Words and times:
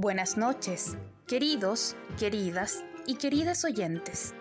Buenas 0.00 0.36
noches, 0.36 0.96
queridos, 1.26 1.96
queridas 2.20 2.84
y 3.04 3.16
queridas 3.16 3.64
oyentes. 3.64 4.32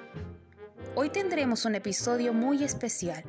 Hoy 0.93 1.09
tendremos 1.09 1.65
un 1.65 1.73
episodio 1.73 2.31
muy 2.31 2.63
especial. 2.63 3.23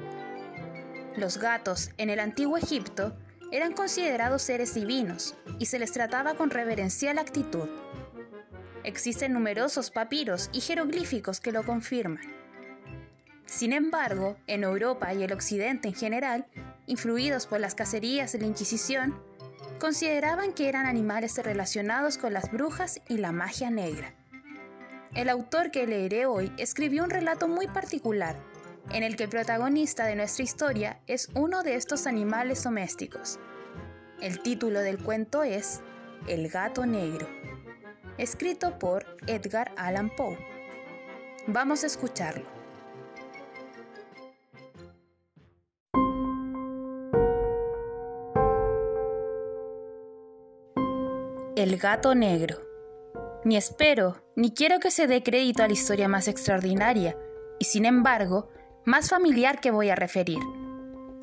Los 1.17 1.38
gatos 1.38 1.88
en 1.96 2.11
el 2.11 2.21
antiguo 2.21 2.59
Egipto 2.59 3.17
eran 3.51 3.72
considerados 3.72 4.43
seres 4.43 4.75
divinos 4.75 5.37
y 5.59 5.64
se 5.64 5.79
les 5.79 5.91
trataba 5.91 6.35
con 6.35 6.51
reverencial 6.51 7.17
actitud. 7.17 7.67
Existen 8.85 9.33
numerosos 9.33 9.91
papiros 9.91 10.51
y 10.53 10.61
jeroglíficos 10.61 11.41
que 11.41 11.53
lo 11.53 11.65
confirman. 11.65 12.21
Sin 13.47 13.73
embargo, 13.73 14.37
en 14.47 14.65
Europa 14.65 15.15
y 15.15 15.23
el 15.23 15.33
Occidente 15.33 15.89
en 15.89 15.95
general, 15.95 16.47
influidos 16.85 17.47
por 17.47 17.59
las 17.59 17.75
cacerías 17.75 18.33
de 18.33 18.41
la 18.41 18.47
Inquisición, 18.49 19.19
consideraban 19.79 20.53
que 20.53 20.69
eran 20.69 20.87
animales 20.87 21.39
relacionados 21.39 22.19
con 22.19 22.33
las 22.33 22.51
brujas 22.51 23.01
y 23.09 23.19
la 23.19 23.32
magia 23.32 23.71
negra. 23.71 24.14
El 25.14 25.29
autor 25.29 25.71
que 25.71 25.86
leeré 25.86 26.27
hoy 26.27 26.53
escribió 26.59 27.05
un 27.05 27.11
relato 27.11 27.49
muy 27.49 27.67
particular, 27.67 28.36
en 28.91 29.03
el 29.03 29.17
que 29.17 29.25
el 29.25 29.31
protagonista 29.31 30.05
de 30.05 30.17
nuestra 30.17 30.45
historia 30.45 31.00
es 31.07 31.29
uno 31.35 31.63
de 31.63 31.77
estos 31.77 32.06
animales 32.06 32.62
domésticos. 32.62 33.39
El 34.20 34.41
título 34.41 34.81
del 34.81 34.98
cuento 34.98 35.42
es 35.42 35.81
El 36.27 36.48
gato 36.48 36.84
negro, 36.84 37.28
escrito 38.19 38.78
por 38.78 39.06
Edgar 39.27 39.72
Allan 39.77 40.11
Poe. 40.14 40.39
Vamos 41.47 41.84
a 41.84 41.86
escucharlo. 41.86 42.58
El 51.58 51.77
gato 51.77 52.14
negro. 52.14 52.58
Ni 53.44 53.56
espero, 53.56 54.22
ni 54.36 54.53
quiero 54.53 54.78
que 54.78 54.92
se 54.92 55.08
dé 55.08 55.24
crédito 55.24 55.64
a 55.64 55.66
la 55.66 55.72
historia 55.72 56.06
más 56.06 56.28
extraordinaria, 56.28 57.16
y 57.58 57.64
sin 57.64 57.84
embargo, 57.84 58.48
más 58.84 59.10
familiar 59.10 59.58
que 59.58 59.72
voy 59.72 59.91
a 59.91 59.96
referir. 59.96 60.38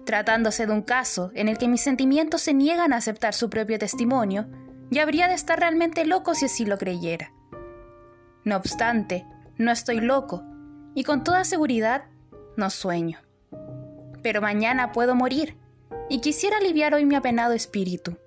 Tratándose 0.06 0.66
de 0.66 0.74
un 0.74 0.82
caso 0.82 1.32
en 1.36 1.48
el 1.48 1.58
que 1.58 1.70
mis 1.70 1.80
sentimientos 1.80 2.42
se 2.42 2.54
niegan 2.54 2.92
a 2.92 2.98
aceptar 2.98 3.34
su 3.34 3.50
propio 3.50 3.80
testimonio, 3.80 4.46
ya 4.92 5.04
habría 5.04 5.30
de 5.30 5.36
estar 5.36 5.58
realmente 5.58 6.04
loco 6.06 6.36
si 6.36 6.48
así 6.48 6.66
lo 6.66 6.78
creyera. 6.78 7.32
No 8.44 8.58
obstante, 8.58 9.26
no 9.58 9.72
estoy 9.72 10.02
loco, 10.02 10.44
y 10.96 11.06
con 11.06 11.24
toda 11.24 11.46
seguridad, 11.46 12.10
no 12.58 12.70
sueño. 12.72 13.20
Pero 14.22 14.42
mañana 14.42 14.92
puedo 14.92 15.16
morir, 15.16 15.56
y 16.10 16.20
quisiera 16.20 16.58
aliviar 16.58 16.94
hoy 16.94 17.06
mi 17.06 17.16
apenado 17.16 17.54
espíritu. 17.54 18.18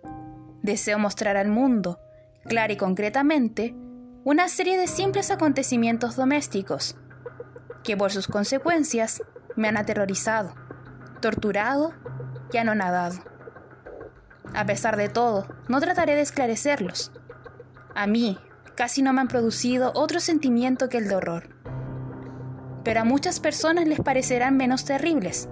Deseo 0.68 0.98
mostrar 0.98 1.38
al 1.38 1.48
mundo, 1.48 1.98
clara 2.44 2.74
y 2.74 2.76
concretamente, 2.76 3.74
una 4.22 4.48
serie 4.48 4.76
de 4.76 4.86
simples 4.86 5.30
acontecimientos 5.30 6.14
domésticos, 6.14 6.94
que 7.82 7.96
por 7.96 8.12
sus 8.12 8.28
consecuencias 8.28 9.22
me 9.56 9.68
han 9.68 9.78
aterrorizado, 9.78 10.54
torturado 11.22 11.94
y 12.52 12.58
anonadado. 12.58 13.16
A 14.52 14.66
pesar 14.66 14.98
de 14.98 15.08
todo, 15.08 15.48
no 15.68 15.80
trataré 15.80 16.14
de 16.14 16.20
esclarecerlos. 16.20 17.12
A 17.94 18.06
mí 18.06 18.36
casi 18.74 19.00
no 19.00 19.14
me 19.14 19.22
han 19.22 19.28
producido 19.28 19.92
otro 19.94 20.20
sentimiento 20.20 20.90
que 20.90 20.98
el 20.98 21.08
de 21.08 21.16
horror. 21.16 21.48
Pero 22.84 23.00
a 23.00 23.04
muchas 23.04 23.40
personas 23.40 23.88
les 23.88 24.00
parecerán 24.00 24.58
menos 24.58 24.84
terribles. 24.84 25.48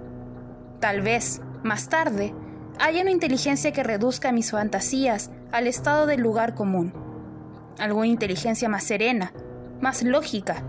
Tal 0.79 1.01
vez, 1.01 1.41
más 1.63 1.89
tarde, 1.89 2.35
haya 2.79 3.01
una 3.01 3.11
inteligencia 3.11 3.71
que 3.71 3.83
reduzca 3.83 4.31
mis 4.31 4.51
fantasías 4.51 5.31
al 5.51 5.67
estado 5.67 6.05
del 6.05 6.21
lugar 6.21 6.55
común. 6.55 6.93
Alguna 7.79 8.07
inteligencia 8.07 8.69
más 8.69 8.83
serena, 8.83 9.33
más 9.81 10.03
lógica 10.03 10.63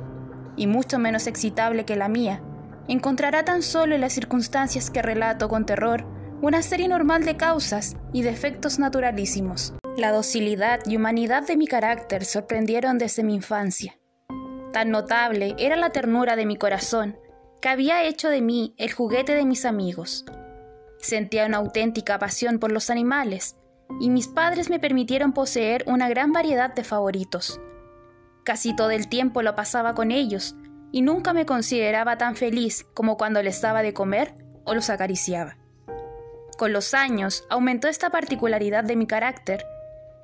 y 0.57 0.67
mucho 0.67 0.99
menos 0.99 1.27
excitable 1.27 1.85
que 1.85 1.97
la 1.97 2.09
mía, 2.09 2.43
encontrará 2.89 3.45
tan 3.45 3.63
solo 3.63 3.95
en 3.95 4.01
las 4.01 4.13
circunstancias 4.13 4.91
que 4.91 5.03
relato 5.03 5.49
con 5.49 5.67
terror 5.67 6.05
una 6.41 6.63
serie 6.63 6.89
normal 6.89 7.25
de 7.25 7.37
causas 7.37 7.97
y 8.13 8.23
defectos 8.23 8.79
naturalísimos. 8.79 9.75
La 9.97 10.13
docilidad 10.13 10.81
y 10.87 10.97
humanidad 10.97 11.47
de 11.47 11.57
mi 11.57 11.67
carácter 11.67 12.25
sorprendieron 12.25 12.99
desde 12.99 13.25
mi 13.25 13.35
infancia. 13.35 13.99
Tan 14.73 14.91
notable 14.91 15.57
era 15.59 15.77
la 15.77 15.91
ternura 15.91 16.37
de 16.37 16.47
mi 16.47 16.57
corazón, 16.57 17.19
que 17.61 17.69
había 17.69 18.05
hecho 18.05 18.29
de 18.29 18.41
mí 18.41 18.75
el 18.79 18.93
juguete 18.93 19.35
de 19.35 19.45
mis 19.45 19.65
amigos. 19.65 20.25
Sentía 21.01 21.47
una 21.47 21.59
auténtica 21.59 22.19
pasión 22.19 22.59
por 22.59 22.73
los 22.73 22.91
animales, 22.91 23.57
y 24.01 24.11
mis 24.11 24.29
padres 24.29 24.69
me 24.69 24.81
permitieron 24.81 25.33
poseer 25.33 25.85
una 25.87 26.09
gran 26.09 26.33
variedad 26.33 26.75
de 26.75 26.85
favoritos. 26.85 27.61
Casi 28.45 28.75
todo 28.75 28.91
el 28.91 29.09
tiempo 29.09 29.43
lo 29.43 29.55
pasaba 29.55 29.95
con 29.95 30.11
ellos, 30.11 30.57
y 30.91 31.03
nunca 31.03 31.33
me 31.33 31.47
consideraba 31.47 32.19
tan 32.19 32.35
feliz 32.35 32.87
como 32.95 33.17
cuando 33.17 33.43
les 33.43 33.61
daba 33.61 33.83
de 33.83 33.93
comer 33.93 34.35
o 34.65 34.75
los 34.75 34.91
acariciaba. 34.91 35.57
Con 36.57 36.73
los 36.73 36.95
años 36.95 37.45
aumentó 37.51 37.89
esta 37.89 38.11
particularidad 38.11 38.85
de 38.85 38.97
mi 38.97 39.07
carácter, 39.07 39.65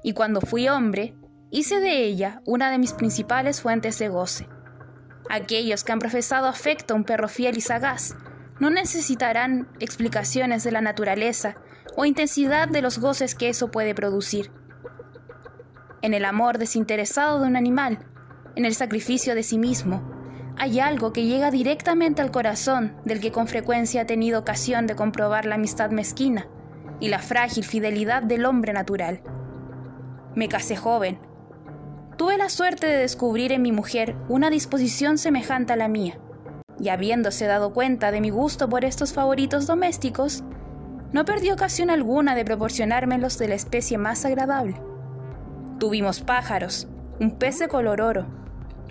y 0.03 0.13
cuando 0.13 0.41
fui 0.41 0.69
hombre, 0.69 1.15
hice 1.51 1.81
de 1.81 2.03
ella 2.03 2.43
una 2.45 2.71
de 2.71 2.79
mis 2.79 2.93
principales 2.93 3.61
fuentes 3.61 3.99
de 3.99 4.09
goce. 4.09 4.49
Aquellos 5.31 5.85
que 5.85 5.93
han 5.93 6.01
profesado 6.01 6.47
afecto 6.47 6.93
a 6.93 6.97
un 6.97 7.05
perro 7.05 7.29
fiel 7.29 7.57
y 7.57 7.61
sagaz 7.61 8.15
no 8.61 8.71
necesitarán 8.71 9.69
explicaciones 9.81 10.63
de 10.65 10.73
la 10.73 10.81
naturaleza 10.81 11.57
o 11.97 12.05
intensidad 12.05 12.69
de 12.69 12.83
los 12.83 12.99
goces 12.99 13.35
que 13.35 13.49
eso 13.49 13.71
puede 13.71 13.95
producir. 13.95 14.51
En 16.03 16.15
el 16.15 16.25
amor 16.25 16.59
desinteresado 16.59 17.41
de 17.41 17.47
un 17.47 17.57
animal, 17.57 17.99
en 18.57 18.65
el 18.65 18.75
sacrificio 18.75 19.35
de 19.35 19.43
sí 19.43 19.59
mismo, 19.59 20.03
hay 20.57 20.79
algo 20.79 21.13
que 21.13 21.25
llega 21.25 21.51
directamente 21.51 22.23
al 22.23 22.31
corazón 22.31 22.97
del 23.05 23.21
que 23.21 23.33
con 23.33 23.49
frecuencia 23.49 24.03
ha 24.03 24.07
tenido 24.07 24.39
ocasión 24.39 24.87
de 24.87 24.95
comprobar 24.95 25.47
la 25.47 25.57
amistad 25.57 25.91
mezquina 25.91 26.47
y 27.01 27.09
la 27.09 27.19
frágil 27.19 27.65
fidelidad 27.65 28.23
del 28.23 28.45
hombre 28.47 28.73
natural. 28.73 29.23
Me 30.37 30.49
casé 30.49 30.77
joven. 30.77 31.19
Tuve 32.17 32.39
la 32.39 32.49
suerte 32.49 32.87
de 32.87 32.99
descubrir 32.99 33.51
en 33.51 33.63
mi 33.63 33.73
mujer 33.73 34.15
una 34.29 34.51
disposición 34.51 35.19
semejante 35.19 35.73
a 35.73 35.77
la 35.77 35.89
mía 35.89 36.19
y 36.79 36.89
habiéndose 36.89 37.47
dado 37.47 37.73
cuenta 37.73 38.11
de 38.11 38.21
mi 38.21 38.31
gusto 38.31 38.69
por 38.69 38.85
estos 38.85 39.13
favoritos 39.13 39.67
domésticos, 39.67 40.43
no 41.13 41.25
perdió 41.25 41.55
ocasión 41.55 41.91
alguna 41.91 42.35
de 42.35 42.45
proporcionármelos 42.45 43.39
de 43.39 43.49
la 43.49 43.55
especie 43.55 43.99
más 43.99 44.25
agradable. 44.25 44.81
Tuvimos 45.79 46.21
pájaros, 46.21 46.89
un 47.21 47.33
pez 47.33 47.59
de 47.61 47.69
color 47.69 48.01
oro, 48.01 48.27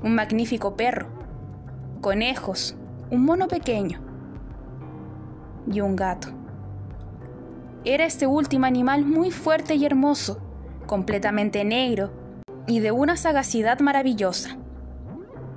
un 0.04 0.16
magnífico 0.16 0.76
perro, 0.76 1.08
conejos, 2.02 2.76
un 3.12 3.26
mono 3.26 3.48
pequeño 3.48 4.02
y 5.72 5.82
un 5.82 5.96
gato. 5.96 6.30
Era 7.86 8.06
este 8.06 8.28
último 8.28 8.66
animal 8.66 9.04
muy 9.04 9.32
fuerte 9.32 9.76
y 9.76 9.86
hermoso, 9.86 10.42
completamente 10.86 11.64
negro 11.66 12.12
y 12.68 12.80
de 12.80 12.92
una 12.92 13.18
sagacidad 13.18 13.80
maravillosa. 13.80 14.58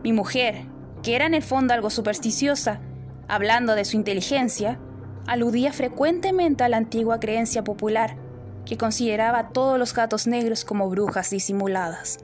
Mi 0.03 0.12
mujer, 0.12 0.66
que 1.06 1.15
era 1.15 1.27
en 1.27 1.34
el 1.34 1.43
fondo 1.44 1.72
algo 1.72 1.89
supersticiosa, 1.89 2.81
hablando 3.28 3.77
de 3.77 3.84
su 3.84 3.94
inteligencia, 3.94 4.81
aludía 5.28 5.72
frecuentemente 5.72 6.65
a 6.65 6.69
la 6.69 6.78
antigua 6.78 7.21
creencia 7.21 7.62
popular, 7.62 8.17
que 8.65 8.77
consideraba 8.77 9.39
a 9.39 9.49
todos 9.50 9.78
los 9.78 9.94
gatos 9.94 10.27
negros 10.27 10.65
como 10.65 10.91
brujas 10.91 11.31
disimuladas. 11.31 12.19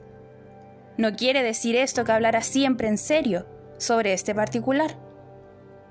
No 0.97 1.15
quiere 1.15 1.43
decir 1.43 1.77
esto 1.77 2.03
que 2.03 2.11
hablara 2.11 2.41
siempre 2.41 2.89
en 2.89 2.97
serio 2.97 3.45
sobre 3.77 4.11
este 4.11 4.35
particular, 4.35 4.97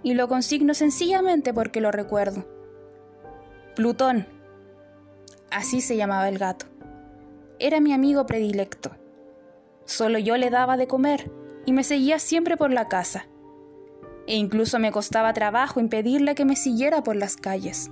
y 0.03 0.13
lo 0.13 0.29
consigno 0.29 0.75
sencillamente 0.75 1.55
porque 1.55 1.81
lo 1.81 1.93
recuerdo. 1.93 2.47
Plutón, 3.75 4.27
así 5.51 5.81
se 5.81 5.97
llamaba 5.97 6.29
el 6.29 6.37
gato, 6.37 6.67
era 7.59 7.81
mi 7.81 7.95
amigo 7.95 8.27
predilecto. 8.27 8.91
Solo 9.87 10.19
yo 10.19 10.37
le 10.37 10.51
daba 10.51 10.77
de 10.77 10.87
comer, 10.87 11.31
y 11.65 11.73
me 11.73 11.85
seguía 11.85 12.19
siempre 12.19 12.57
por 12.57 12.71
la 12.71 12.89
casa. 12.89 13.27
E 14.27 14.37
incluso 14.37 14.79
me 14.79 14.93
costaba 14.93 15.33
trabajo 15.33 15.81
impedirle 15.81 16.35
que 16.35 16.45
me 16.45 16.57
siguiera 16.57 17.03
por 17.03 17.17
las 17.17 17.37
calles. 17.37 17.91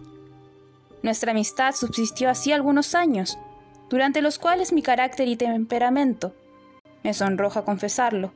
Nuestra 1.03 1.33
amistad 1.33 1.75
subsistió 1.75 2.31
así 2.31 2.53
algunos 2.53 2.95
años, 2.95 3.39
durante 3.89 4.23
los 4.23 4.39
cuales 4.39 4.73
mi 4.73 4.83
carácter 4.83 5.29
y 5.29 5.37
temperamento, 5.37 6.35
me 7.03 7.15
sonroja 7.15 7.65
confesarlo, 7.65 8.33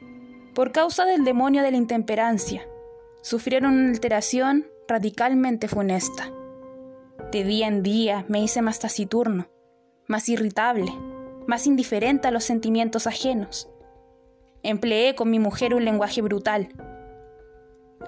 por 0.55 0.73
causa 0.73 1.05
del 1.05 1.25
demonio 1.25 1.63
de 1.63 1.71
la 1.71 1.77
intemperancia, 1.77 2.67
sufrieron 3.23 3.75
una 3.75 3.91
alteración 3.91 4.67
radicalmente 4.89 5.69
funesta. 5.69 6.31
De 7.31 7.45
día 7.45 7.69
en 7.69 7.83
día 7.83 8.25
me 8.29 8.41
hice 8.41 8.63
más 8.63 8.79
taciturno, 8.79 9.49
más 10.07 10.29
irritable, 10.29 10.93
más 11.47 11.67
indiferente 11.67 12.29
a 12.29 12.31
los 12.31 12.45
sentimientos 12.45 13.07
ajenos 13.07 13.69
Empleé 14.65 15.15
con 15.15 15.31
mi 15.31 15.39
mujer 15.39 15.75
un 15.75 15.85
lenguaje 15.85 16.23
brutal. 16.23 16.71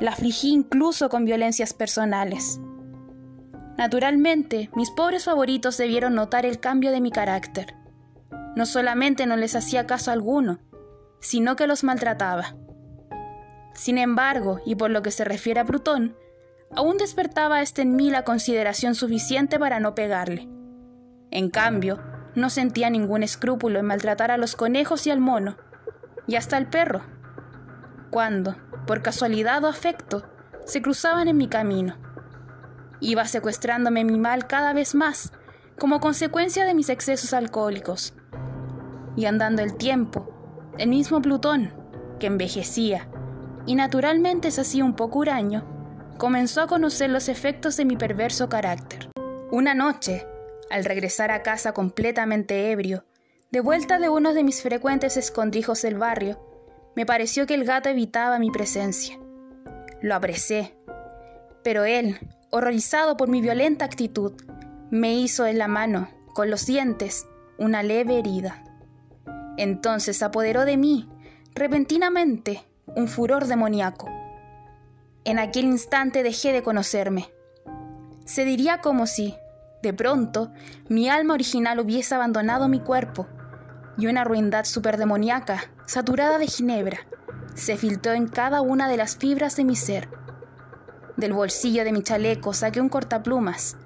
La 0.01 0.13
afligí 0.13 0.53
incluso 0.53 1.11
con 1.11 1.27
violencias 1.27 1.75
personales. 1.75 2.59
Naturalmente, 3.77 4.71
mis 4.75 4.91
pobres 4.91 5.25
favoritos 5.25 5.77
debieron 5.77 6.15
notar 6.15 6.47
el 6.47 6.59
cambio 6.59 6.93
de 6.93 7.03
mi 7.03 7.11
carácter. 7.11 7.75
no 8.57 8.65
solamente 8.65 9.27
no 9.27 9.37
les 9.37 9.55
hacía 9.55 9.87
caso 9.87 10.11
alguno, 10.11 10.61
sino 11.21 11.57
que 11.57 11.67
los 11.67 11.85
maltrataba. 11.85 12.57
Sin 13.75 13.99
embargo, 13.99 14.61
y 14.65 14.77
por 14.77 14.91
lo 14.91 15.03
que 15.03 15.11
se 15.11 15.27
refiere 15.27 15.61
a 15.61 15.67
Plutón, 15.67 16.17
aún 16.75 16.97
despertaba 16.97 17.61
este 17.61 17.83
en 17.83 17.97
mí 17.97 18.09
la 18.11 18.25
consideración 18.25 18.95
suficiente 18.95 19.59
para 19.59 19.79
no 19.79 19.95
pegarle. 19.95 20.49
En 21.31 21.51
cambio, 21.51 22.01
no 22.35 22.49
sentía 22.49 22.89
ningún 22.89 23.23
escrúpulo 23.23 23.79
en 23.79 23.85
maltratar 23.85 24.31
a 24.31 24.39
los 24.39 24.57
conejos 24.57 25.07
y 25.07 25.11
al 25.11 25.21
mono, 25.21 25.59
y 26.27 26.37
hasta 26.37 26.57
al 26.57 26.69
perro, 26.69 27.03
cuando, 28.11 28.57
por 28.87 29.03
casualidad 29.03 29.63
o 29.65 29.69
afecto, 29.69 30.25
se 30.65 30.83
cruzaban 30.83 31.29
en 31.29 31.37
mi 31.37 31.49
camino. 31.49 31.97
Iba 33.01 33.27
secuestrándome 33.27 34.05
mi 34.05 34.19
mal 34.19 34.47
cada 34.47 34.73
vez 34.73 34.95
más, 34.95 35.33
como 35.79 36.01
consecuencia 36.01 36.65
de 36.65 36.75
mis 36.75 36.89
excesos 36.89 37.33
alcohólicos. 37.35 38.15
Y 39.17 39.27
andando 39.27 39.63
el 39.63 39.77
tiempo, 39.77 40.73
el 40.79 40.89
mismo 40.89 41.21
Plutón, 41.21 41.73
que 42.19 42.27
envejecía 42.27 43.09
y 43.67 43.75
naturalmente 43.75 44.51
se 44.51 44.63
hacía 44.63 44.85
un 44.85 44.95
poco 44.95 45.19
huraño, 45.19 45.65
comenzó 46.19 46.63
a 46.63 46.67
conocer 46.67 47.11
los 47.11 47.29
efectos 47.29 47.77
de 47.77 47.85
mi 47.85 47.97
perverso 47.97 48.49
carácter. 48.49 49.11
Una 49.51 49.75
noche, 49.75 50.27
al 50.71 50.85
regresar 50.85 51.31
a 51.31 51.43
casa 51.43 51.73
completamente 51.73 52.71
ebrio, 52.71 53.05
de 53.51 53.61
vuelta 53.61 53.99
de 53.99 54.09
uno 54.09 54.35
de 54.35 54.43
mis 54.43 54.63
frecuentes 54.63 55.17
escondrijos 55.17 55.83
del 55.83 55.97
barrio, 55.97 56.41
me 56.97 57.07
pareció 57.07 57.47
que 57.47 57.55
el 57.55 57.65
gato 57.65 57.89
evitaba 57.89 58.39
mi 58.39 58.51
presencia. 58.51 59.19
Lo 60.03 60.15
apresé, 60.15 60.77
pero 61.63 61.85
él, 61.85 62.19
horrorizado 62.51 63.17
por 63.17 63.29
mi 63.29 63.41
violenta 63.41 63.85
actitud, 63.85 64.33
me 64.91 65.15
hizo 65.15 65.47
en 65.47 65.59
la 65.59 65.69
mano, 65.69 66.09
con 66.35 66.51
los 66.51 66.67
dientes, 66.67 67.27
una 67.59 67.83
leve 67.83 68.19
herida. 68.19 68.65
Entonces 69.57 70.23
apoderó 70.23 70.65
de 70.65 70.77
mí, 70.77 71.09
repentinamente, 71.55 72.67
un 72.95 73.09
furor 73.09 73.47
demoníaco. 73.47 74.09
En 75.25 75.39
aquel 75.39 75.65
instante 75.65 76.23
dejé 76.23 76.53
de 76.53 76.63
conocerme. 76.63 77.29
Se 78.25 78.45
diría 78.45 78.81
como 78.81 79.07
si, 79.07 79.35
de 79.83 79.93
pronto, 79.93 80.53
mi 80.89 81.09
alma 81.09 81.35
original 81.35 81.79
hubiese 81.79 82.15
abandonado 82.15 82.69
mi 82.69 82.81
cuerpo, 82.81 83.27
y 83.99 84.07
una 84.07 84.25
ruindad 84.25 84.65
superdemoniaca, 84.65 85.65
saturada 85.87 86.39
de 86.39 86.47
ginebra, 86.47 86.99
se 87.55 87.77
filtró 87.77 88.13
en 88.13 88.29
cada 88.29 88.61
una 88.61 88.89
de 88.89 88.97
las 88.97 89.17
fibras 89.17 89.57
de 89.57 89.65
mi 89.65 89.77
ser. 89.77 90.09
Del 91.17 91.33
bolsillo 91.33 91.85
de 91.85 91.93
mi 91.93 92.03
chaleco 92.03 92.53
saqué 92.53 92.81
un 92.81 92.91
cortaplumas, 92.91 93.77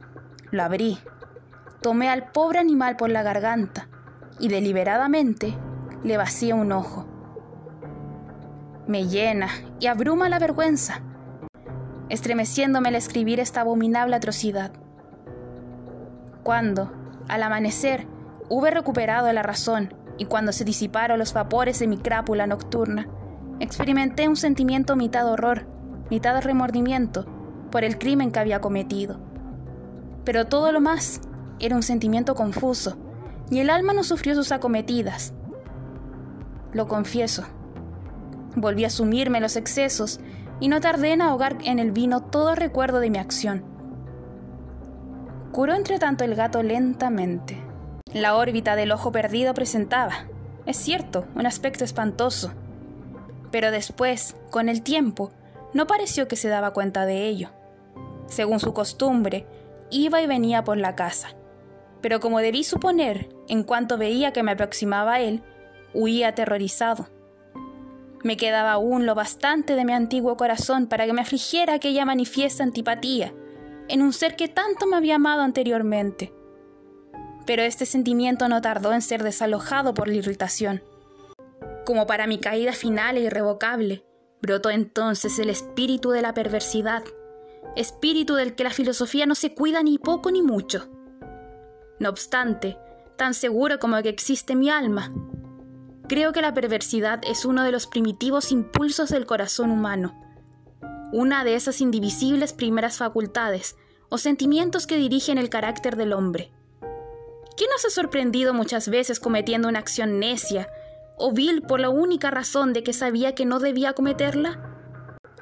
lo 0.51 0.63
abrí, 0.65 0.99
tomé 1.81 2.09
al 2.09 2.33
pobre 2.33 2.59
animal 2.59 2.97
por 2.97 3.11
la 3.11 3.23
garganta 3.23 3.89
y 4.41 4.49
deliberadamente 4.49 5.57
le 6.03 6.17
vacié 6.17 6.55
un 6.55 6.73
ojo. 6.73 7.07
Me 8.89 9.07
llena 9.07 9.49
y 9.79 9.87
abruma 9.87 10.29
la 10.29 10.41
vergüenza, 10.41 11.03
estremeciéndome 12.09 12.89
al 12.89 12.97
escribir 12.97 13.39
esta 13.39 13.61
abominable 13.61 14.17
atrocidad. 14.17 14.73
Cuando, 16.43 16.91
al 17.29 17.45
amanecer, 17.45 18.09
hube 18.49 18.73
recuperado 18.73 19.33
la 19.33 19.45
razón 19.45 19.95
y 20.21 20.27
cuando 20.27 20.53
se 20.53 20.67
disiparon 20.67 21.19
los 21.19 21.33
vapores 21.33 21.79
de 21.79 21.87
mi 21.87 21.97
crápula 21.97 22.47
nocturna, 22.47 23.09
experimenté 23.59 24.29
un 24.29 24.37
sentimiento 24.37 24.95
mitad 24.95 25.27
horror, 25.27 25.65
mitad 26.11 26.43
remordimiento 26.43 27.25
por 27.71 27.85
el 27.85 27.97
crimen 27.97 28.31
que 28.31 28.39
había 28.39 28.61
cometido. 28.61 29.19
Pero 30.27 30.47
todo 30.47 30.73
lo 30.73 30.83
más 30.83 31.23
era 31.59 31.75
un 31.75 31.83
sentimiento 31.83 32.35
confuso, 32.35 32.99
y 33.51 33.61
el 33.61 33.71
alma 33.71 33.95
no 33.95 34.05
sufrió 34.05 34.35
sus 34.35 34.53
acometidas. 34.53 35.33
Lo 36.75 36.87
confieso. 36.87 37.45
Volví 38.57 38.85
a 38.85 38.91
sumirme 38.91 39.41
los 39.41 39.57
excesos 39.57 40.21
y 40.61 40.69
no 40.69 40.83
tardé 40.83 41.15
en 41.15 41.23
ahogar 41.23 41.57
en 41.65 41.79
el 41.79 41.93
vino 41.93 42.25
todo 42.25 42.55
recuerdo 42.55 43.01
de 43.01 43.09
mi 43.09 43.17
acción. 43.17 43.65
Curó 45.51 45.73
entre 45.73 45.99
tanto 45.99 46.25
el 46.25 46.35
gato 46.35 46.63
lentamente. 46.63 47.70
La 48.13 48.37
órbita 48.37 48.75
del 48.75 48.91
ojo 48.91 49.13
perdido 49.13 49.55
presentaba, 49.55 50.27
es 50.67 50.77
cierto, 50.77 51.27
un 51.35 51.47
aspecto 51.47 51.85
espantoso. 51.85 52.53
Pero 53.51 53.71
después, 53.71 54.37
con 54.51 54.69
el 54.69 54.83
tiempo, 54.83 55.31
no 55.75 55.87
pareció 55.87 56.27
que 56.27 56.37
se 56.37 56.49
daba 56.49 56.73
cuenta 56.73 57.07
de 57.07 57.27
ello. 57.27 57.51
Según 58.27 58.61
su 58.61 58.73
costumbre, 58.73 59.47
iba 59.91 60.21
y 60.21 60.27
venía 60.27 60.65
por 60.65 60.77
la 60.77 60.97
casa. 60.97 61.29
Pero 62.01 62.21
como 62.21 62.41
debí 62.41 62.65
suponer, 62.65 63.29
en 63.49 63.63
cuanto 63.63 63.99
veía 63.99 64.33
que 64.33 64.43
me 64.43 64.53
aproximaba 64.53 65.15
a 65.15 65.21
él, 65.21 65.43
huía 65.95 66.29
aterrorizado. 66.29 67.09
Me 68.23 68.37
quedaba 68.37 68.73
aún 68.73 69.07
lo 69.07 69.15
bastante 69.15 69.77
de 69.77 69.85
mi 69.85 69.93
antiguo 69.93 70.37
corazón 70.37 70.89
para 70.89 71.07
que 71.07 71.13
me 71.13 71.23
afligiera 71.23 71.75
aquella 71.75 72.05
manifiesta 72.05 72.63
antipatía 72.63 73.33
en 73.89 74.03
un 74.03 74.13
ser 74.13 74.37
que 74.37 74.49
tanto 74.49 74.87
me 74.87 74.97
había 74.97 75.17
amado 75.17 75.43
anteriormente. 75.43 76.33
Pero 77.47 77.63
este 77.63 77.87
sentimiento 77.87 78.49
no 78.49 78.61
tardó 78.61 78.93
en 78.93 79.03
ser 79.03 79.23
desalojado 79.23 79.95
por 79.95 80.09
la 80.09 80.15
irritación. 80.15 80.83
Como 81.85 82.07
para 82.07 82.27
mi 82.27 82.39
caída 82.39 82.73
final 82.73 83.17
e 83.17 83.23
irrevocable, 83.23 84.05
brotó 84.43 84.71
entonces 84.71 85.39
el 85.39 85.51
espíritu 85.51 86.11
de 86.11 86.23
la 86.23 86.35
perversidad, 86.35 87.03
espíritu 87.77 88.35
del 88.35 88.55
que 88.55 88.65
la 88.65 88.71
filosofía 88.71 89.27
no 89.27 89.35
se 89.35 89.55
cuida 89.55 89.83
ni 89.83 89.99
poco 89.99 90.31
ni 90.31 90.43
mucho. 90.43 90.89
No 91.99 92.09
obstante, 92.09 92.79
tan 93.17 93.35
seguro 93.35 93.79
como 93.79 94.01
que 94.03 94.09
existe 94.09 94.55
mi 94.55 94.71
alma, 94.71 95.13
creo 96.09 96.33
que 96.33 96.43
la 96.43 96.55
perversidad 96.55 97.21
es 97.25 97.45
uno 97.45 97.63
de 97.63 97.73
los 97.73 97.87
primitivos 97.87 98.51
impulsos 98.51 99.11
del 99.11 99.27
corazón 99.27 99.71
humano, 99.71 100.15
una 101.13 101.45
de 101.45 101.55
esas 101.55 101.81
indivisibles 101.81 102.53
primeras 102.53 102.97
facultades 102.97 103.77
o 104.09 104.19
sentimientos 104.19 104.87
que 104.87 104.97
dirigen 104.97 105.39
el 105.39 105.51
carácter 105.51 105.97
del 105.97 106.13
hombre. 106.13 106.53
¿Quién 107.61 107.69
nos 107.73 107.85
ha 107.85 107.91
sorprendido 107.91 108.55
muchas 108.55 108.89
veces 108.89 109.21
cometiendo 109.21 109.69
una 109.69 109.81
acción 109.81 110.19
necia 110.19 110.71
o 111.19 111.31
vil 111.31 111.61
por 111.61 111.79
la 111.79 111.91
única 111.91 112.31
razón 112.31 112.73
de 112.73 112.83
que 112.83 112.95
sabía 112.95 113.35
que 113.35 113.45
no 113.45 113.59
debía 113.59 113.93
cometerla? 113.93 114.79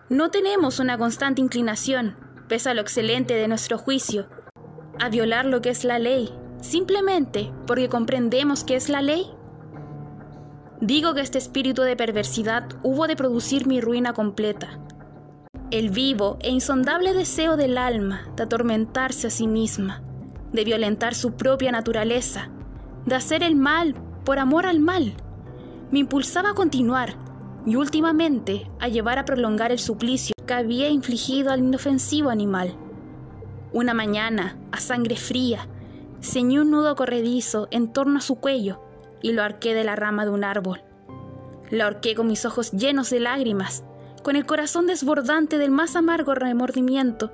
No 0.09 0.29
tenemos 0.29 0.81
una 0.81 0.99
constante 0.99 1.41
inclinación, 1.41 2.17
pese 2.49 2.71
a 2.71 2.75
lo 2.75 2.81
excelente 2.81 3.35
de 3.35 3.47
nuestro 3.47 3.79
juicio, 3.79 4.29
a 4.99 5.09
violar 5.11 5.45
lo 5.45 5.63
que 5.63 5.71
es 5.71 5.85
la 5.85 6.01
ley, 6.01 6.35
simplemente 6.61 7.53
porque 7.69 7.89
comprendemos 7.89 8.65
que 8.65 8.75
es 8.75 8.89
la 8.89 9.01
ley. 9.01 9.31
Digo 10.81 11.15
que 11.15 11.21
este 11.21 11.39
espíritu 11.39 11.83
de 11.83 11.95
perversidad 11.95 12.65
hubo 12.83 13.07
de 13.07 13.15
producir 13.15 13.69
mi 13.69 13.81
ruina 13.81 14.13
completa. 14.13 14.81
El 15.71 15.91
vivo 15.91 16.37
e 16.41 16.51
insondable 16.51 17.15
deseo 17.15 17.57
del 17.57 17.79
alma 17.79 18.27
de 18.35 18.43
atormentarse 18.43 19.29
a 19.29 19.31
sí 19.31 19.47
misma, 19.47 20.03
de 20.53 20.65
violentar 20.65 21.15
su 21.15 21.33
propia 21.33 21.73
naturaleza, 21.73 22.49
de 23.07 23.15
hacer 23.15 23.43
el 23.43 23.57
mal 23.57 23.95
por 24.25 24.39
amor 24.39 24.67
al 24.67 24.81
mal, 24.81 25.15
me 25.91 26.01
impulsaba 26.01 26.51
a 26.51 26.55
continuar 26.55 27.15
y 27.67 27.77
últimamente 27.77 28.71
a 28.81 28.89
llevar 28.89 29.19
a 29.19 29.25
prolongar 29.25 29.73
el 29.73 29.79
suplicio 29.79 30.35
que 30.47 30.55
había 30.55 30.89
infligido 30.89 31.51
al 31.51 31.61
inofensivo 31.61 32.31
animal. 32.31 32.75
Una 33.73 33.95
mañana, 33.95 34.57
a 34.73 34.81
sangre 34.81 35.17
fría, 35.17 35.69
ceñí 36.23 36.59
un 36.59 36.71
nudo 36.71 36.95
corredizo 36.97 37.69
en 37.71 37.93
torno 37.93 38.19
a 38.19 38.23
su 38.23 38.37
cuello 38.37 38.81
y 39.23 39.33
lo 39.33 39.43
arqué 39.43 39.75
de 39.75 39.85
la 39.85 39.97
rama 39.97 40.25
de 40.25 40.31
un 40.31 40.45
árbol. 40.45 40.83
Lo 41.71 41.85
ahorqué 41.85 42.15
con 42.15 42.27
mis 42.27 42.45
ojos 42.45 42.73
llenos 42.73 43.11
de 43.11 43.21
lágrimas, 43.21 43.85
con 44.23 44.37
el 44.37 44.47
corazón 44.47 44.87
desbordante 44.87 45.59
del 45.59 45.71
más 45.71 45.97
amargo 45.97 46.35
remordimiento. 46.35 47.31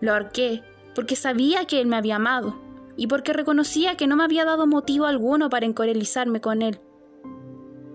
Lo 0.00 0.12
ahorqué 0.12 0.62
porque 0.94 1.16
sabía 1.16 1.64
que 1.66 1.80
él 1.80 1.86
me 1.86 1.96
había 1.96 2.16
amado 2.16 2.60
y 2.96 3.06
porque 3.06 3.32
reconocía 3.32 3.96
que 3.96 4.06
no 4.06 4.16
me 4.16 4.24
había 4.24 4.44
dado 4.44 4.66
motivo 4.66 5.06
alguno 5.06 5.50
para 5.50 5.66
encorelizarme 5.66 6.40
con 6.40 6.62
él. 6.62 6.80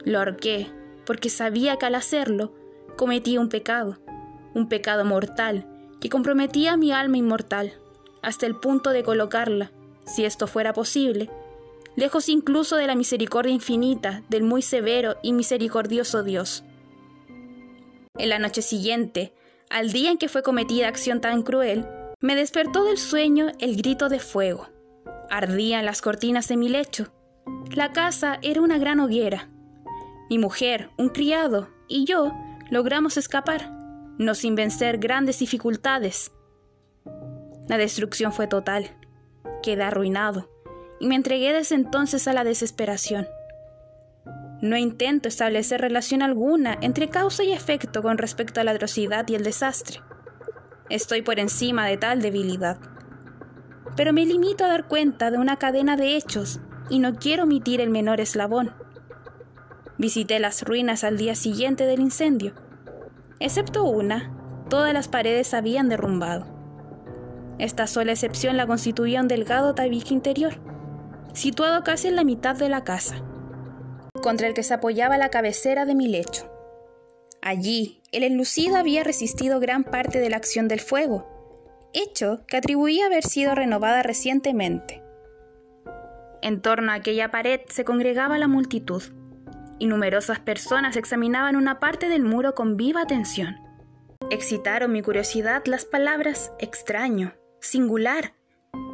Lo 0.03 0.20
ahorqué 0.20 0.72
porque 1.06 1.29
sabía 1.29 1.77
que 1.77 1.86
al 1.86 1.96
hacerlo 1.96 2.53
cometía 2.98 3.39
un 3.39 3.50
pecado, 3.50 3.98
un 4.53 4.68
pecado 4.68 5.06
mortal 5.06 5.68
que 6.00 6.10
comprometía 6.10 6.77
mi 6.77 6.91
alma 6.91 7.18
inmortal, 7.18 7.74
hasta 8.22 8.46
el 8.46 8.56
punto 8.56 8.91
de 8.91 9.03
colocarla, 9.03 9.72
si 10.06 10.25
esto 10.25 10.48
fuera 10.48 10.74
posible, 10.74 11.29
lejos 11.96 12.29
incluso 12.29 12.75
de 12.75 12.88
la 12.88 12.96
misericordia 12.96 13.53
infinita 13.53 14.24
del 14.29 14.44
muy 14.44 14.62
severo 14.62 15.18
y 15.22 15.34
misericordioso 15.34 16.24
Dios. 16.24 16.63
En 18.18 18.29
la 18.29 18.39
noche 18.39 18.62
siguiente, 18.62 19.34
al 19.70 19.91
día 19.91 20.12
en 20.12 20.18
que 20.18 20.29
fue 20.29 20.44
cometida 20.44 20.88
acción 20.88 21.22
tan 21.22 21.44
cruel, 21.44 21.86
me 22.21 22.35
despertó 22.35 22.83
del 22.83 22.97
sueño 22.97 23.47
el 23.59 23.77
grito 23.77 24.09
de 24.09 24.19
fuego. 24.19 24.67
Ardían 25.29 25.85
las 25.85 26.01
cortinas 26.01 26.47
de 26.49 26.57
mi 26.57 26.67
lecho. 26.67 27.13
La 27.71 27.93
casa 27.93 28.39
era 28.41 28.61
una 28.61 28.77
gran 28.77 28.99
hoguera. 28.99 29.49
Mi 30.29 30.38
mujer, 30.38 30.89
un 30.97 31.09
criado 31.09 31.69
y 31.88 32.05
yo 32.05 32.33
logramos 32.69 33.15
escapar, 33.15 33.71
no 34.17 34.35
sin 34.35 34.55
vencer 34.55 34.97
grandes 34.97 35.39
dificultades. 35.39 36.31
La 37.67 37.77
destrucción 37.77 38.33
fue 38.33 38.47
total. 38.47 38.97
Quedé 39.63 39.83
arruinado, 39.83 40.49
y 40.99 41.07
me 41.07 41.15
entregué 41.15 41.53
desde 41.53 41.75
entonces 41.75 42.27
a 42.27 42.33
la 42.33 42.43
desesperación. 42.43 43.27
No 44.61 44.75
intento 44.75 45.29
establecer 45.29 45.79
relación 45.79 46.21
alguna 46.21 46.77
entre 46.81 47.07
causa 47.07 47.43
y 47.43 47.53
efecto 47.53 48.01
con 48.01 48.17
respecto 48.17 48.59
a 48.59 48.65
la 48.65 48.71
atrocidad 48.71 49.25
y 49.29 49.35
el 49.35 49.43
desastre. 49.43 50.01
Estoy 50.89 51.22
por 51.22 51.39
encima 51.39 51.86
de 51.86 51.98
tal 51.98 52.22
debilidad. 52.22 52.79
Pero 53.96 54.13
me 54.13 54.25
limito 54.25 54.65
a 54.65 54.69
dar 54.69 54.88
cuenta 54.88 55.29
de 55.29 55.38
una 55.38 55.58
cadena 55.58 55.96
de 55.96 56.15
hechos 56.15 56.60
y 56.89 57.00
no 57.00 57.15
quiero 57.15 57.43
omitir 57.43 57.79
el 57.81 57.89
menor 57.89 58.19
eslabón. 58.19 58.74
Visité 59.98 60.39
las 60.39 60.63
ruinas 60.63 61.03
al 61.03 61.17
día 61.17 61.36
siguiente 61.36 61.86
del 61.86 62.00
incendio. 62.00 62.53
Excepto 63.39 63.84
una, 63.84 64.31
todas 64.69 64.93
las 64.93 65.08
paredes 65.08 65.53
habían 65.53 65.89
derrumbado. 65.89 66.48
Esta 67.60 67.86
sola 67.88 68.13
excepción 68.13 68.58
la 68.58 68.65
constituía 68.65 69.22
un 69.22 69.27
delgado 69.27 69.75
tabique 69.75 70.13
interior, 70.13 70.53
situado 71.34 71.84
casi 71.84 72.08
en 72.08 72.15
la 72.15 72.24
mitad 72.24 72.55
de 72.55 72.69
la 72.69 72.84
casa, 72.84 73.22
contra 74.24 74.48
el 74.48 74.53
que 74.53 74.63
se 74.63 74.74
apoyaba 74.74 75.17
la 75.17 75.29
cabecera 75.29 75.86
de 75.86 75.96
mi 75.96 76.08
lecho. 76.08 76.50
Allí, 77.41 77.99
el 78.11 78.23
enlucido 78.23 78.77
había 78.77 79.03
resistido 79.03 79.59
gran 79.59 79.83
parte 79.83 80.19
de 80.19 80.29
la 80.29 80.37
acción 80.37 80.67
del 80.67 80.79
fuego, 80.79 81.27
hecho 81.93 82.45
que 82.47 82.57
atribuía 82.57 83.05
haber 83.05 83.23
sido 83.23 83.55
renovada 83.55 84.03
recientemente. 84.03 85.03
En 86.41 86.61
torno 86.61 86.91
a 86.91 86.95
aquella 86.95 87.31
pared 87.31 87.61
se 87.67 87.83
congregaba 87.83 88.37
la 88.37 88.47
multitud, 88.47 89.03
y 89.77 89.87
numerosas 89.87 90.39
personas 90.39 90.97
examinaban 90.97 91.55
una 91.55 91.79
parte 91.79 92.09
del 92.09 92.23
muro 92.23 92.53
con 92.53 92.77
viva 92.77 93.01
atención. 93.01 93.57
Excitaron 94.29 94.91
mi 94.91 95.01
curiosidad 95.01 95.63
las 95.65 95.85
palabras 95.85 96.51
extraño, 96.59 97.33
singular 97.61 98.33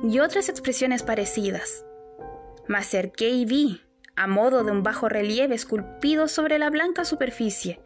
y 0.03 0.19
otras 0.19 0.49
expresiones 0.49 1.03
parecidas. 1.03 1.85
Me 2.67 2.77
acerqué 2.77 3.29
y 3.29 3.45
vi, 3.45 3.81
a 4.15 4.27
modo 4.27 4.63
de 4.63 4.71
un 4.71 4.83
bajo 4.83 5.09
relieve 5.09 5.55
esculpido 5.55 6.27
sobre 6.27 6.59
la 6.59 6.69
blanca 6.69 7.03
superficie, 7.03 7.79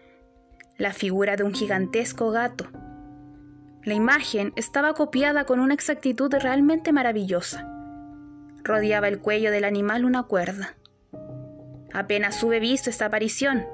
la 0.80 0.94
figura 0.94 1.36
de 1.36 1.44
un 1.44 1.54
gigantesco 1.54 2.32
gato. 2.32 2.66
La 3.84 3.94
imagen 3.94 4.54
estaba 4.56 4.94
copiada 4.94 5.44
con 5.44 5.60
una 5.60 5.74
exactitud 5.74 6.34
realmente 6.34 6.94
maravillosa. 6.94 7.68
Rodeaba 8.64 9.10
el 9.10 9.20
cuello 9.20 9.52
del 9.52 9.66
animal 9.66 10.06
una 10.06 10.24
cuerda. 10.24 10.78
Apenas 11.94 12.42
hube 12.44 12.62
visto 12.62 12.90
esta 12.90 13.08
aparición, 13.08 13.66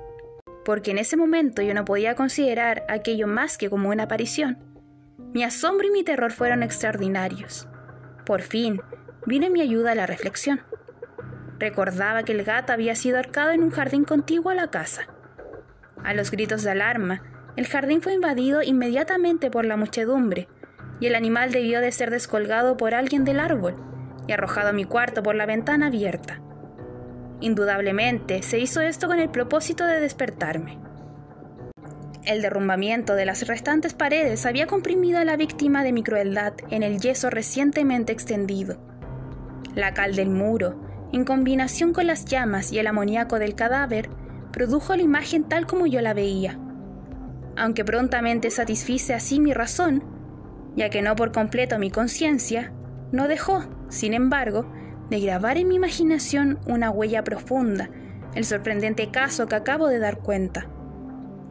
porque 0.65 0.91
en 0.91 0.97
ese 0.97 1.15
momento 1.15 1.61
yo 1.61 1.75
no 1.75 1.85
podía 1.85 2.15
considerar 2.15 2.83
aquello 2.89 3.27
más 3.27 3.59
que 3.59 3.69
como 3.69 3.89
una 3.89 4.03
aparición. 4.03 4.57
Mi 5.31 5.43
asombro 5.43 5.87
y 5.87 5.91
mi 5.91 6.03
terror 6.03 6.31
fueron 6.31 6.63
extraordinarios. 6.63 7.67
Por 8.25 8.41
fin, 8.41 8.81
vino 9.27 9.45
en 9.45 9.53
mi 9.53 9.61
ayuda 9.61 9.91
a 9.91 9.95
la 9.95 10.07
reflexión. 10.07 10.61
Recordaba 11.59 12.23
que 12.23 12.31
el 12.31 12.43
gato 12.43 12.73
había 12.73 12.95
sido 12.95 13.19
arcado 13.19 13.51
en 13.51 13.63
un 13.63 13.69
jardín 13.69 14.05
contiguo 14.05 14.49
a 14.49 14.55
la 14.55 14.71
casa. 14.71 15.14
A 16.05 16.13
los 16.13 16.29
gritos 16.29 16.61
de 16.61 16.69
alarma, 16.69 17.23
el 17.55 17.65
jardín 17.65 18.01
fue 18.01 18.13
invadido 18.13 18.61
inmediatamente 18.61 19.49
por 19.49 19.65
la 19.65 19.75
muchedumbre, 19.75 20.47
y 20.99 21.07
el 21.07 21.15
animal 21.15 21.51
debió 21.51 21.81
de 21.81 21.91
ser 21.91 22.11
descolgado 22.11 22.77
por 22.77 22.93
alguien 22.93 23.25
del 23.25 23.39
árbol 23.39 23.75
y 24.27 24.31
arrojado 24.31 24.69
a 24.69 24.73
mi 24.73 24.85
cuarto 24.85 25.23
por 25.23 25.33
la 25.33 25.47
ventana 25.47 25.87
abierta. 25.87 26.41
Indudablemente, 27.41 28.43
se 28.43 28.59
hizo 28.59 28.81
esto 28.81 29.07
con 29.07 29.19
el 29.19 29.29
propósito 29.29 29.83
de 29.85 29.99
despertarme. 29.99 30.77
El 32.23 32.43
derrumbamiento 32.43 33.15
de 33.15 33.25
las 33.25 33.47
restantes 33.47 33.93
paredes 33.93 34.45
había 34.45 34.67
comprimido 34.67 35.19
a 35.19 35.25
la 35.25 35.37
víctima 35.37 35.83
de 35.83 35.91
mi 35.91 36.03
crueldad 36.03 36.53
en 36.69 36.83
el 36.83 36.99
yeso 36.99 37.31
recientemente 37.31 38.13
extendido. 38.13 38.77
La 39.73 39.95
cal 39.95 40.15
del 40.15 40.29
muro, 40.29 41.09
en 41.11 41.25
combinación 41.25 41.93
con 41.93 42.07
las 42.07 42.25
llamas 42.25 42.71
y 42.71 42.77
el 42.79 42.87
amoníaco 42.87 43.39
del 43.39 43.55
cadáver, 43.55 44.09
produjo 44.55 44.95
la 44.95 45.03
imagen 45.03 45.43
tal 45.43 45.67
como 45.67 45.85
yo 45.85 45.99
la 45.99 46.13
veía. 46.13 46.57
Aunque 47.57 47.83
prontamente 47.83 48.49
satisfice 48.49 49.13
así 49.13 49.41
mi 49.41 49.53
razón, 49.53 50.01
ya 50.77 50.89
que 50.89 51.01
no 51.01 51.17
por 51.17 51.33
completo 51.33 51.77
mi 51.77 51.91
conciencia, 51.91 52.71
no 53.11 53.27
dejó, 53.27 53.65
sin 53.89 54.13
embargo, 54.13 54.65
de 55.09 55.19
grabar 55.19 55.57
en 55.57 55.67
mi 55.67 55.75
imaginación 55.75 56.57
una 56.67 56.89
huella 56.89 57.21
profunda, 57.25 57.89
el 58.33 58.45
sorprendente 58.45 59.11
caso 59.11 59.47
que 59.47 59.55
acabo 59.55 59.89
de 59.89 59.99
dar 59.99 60.19
cuenta. 60.19 60.67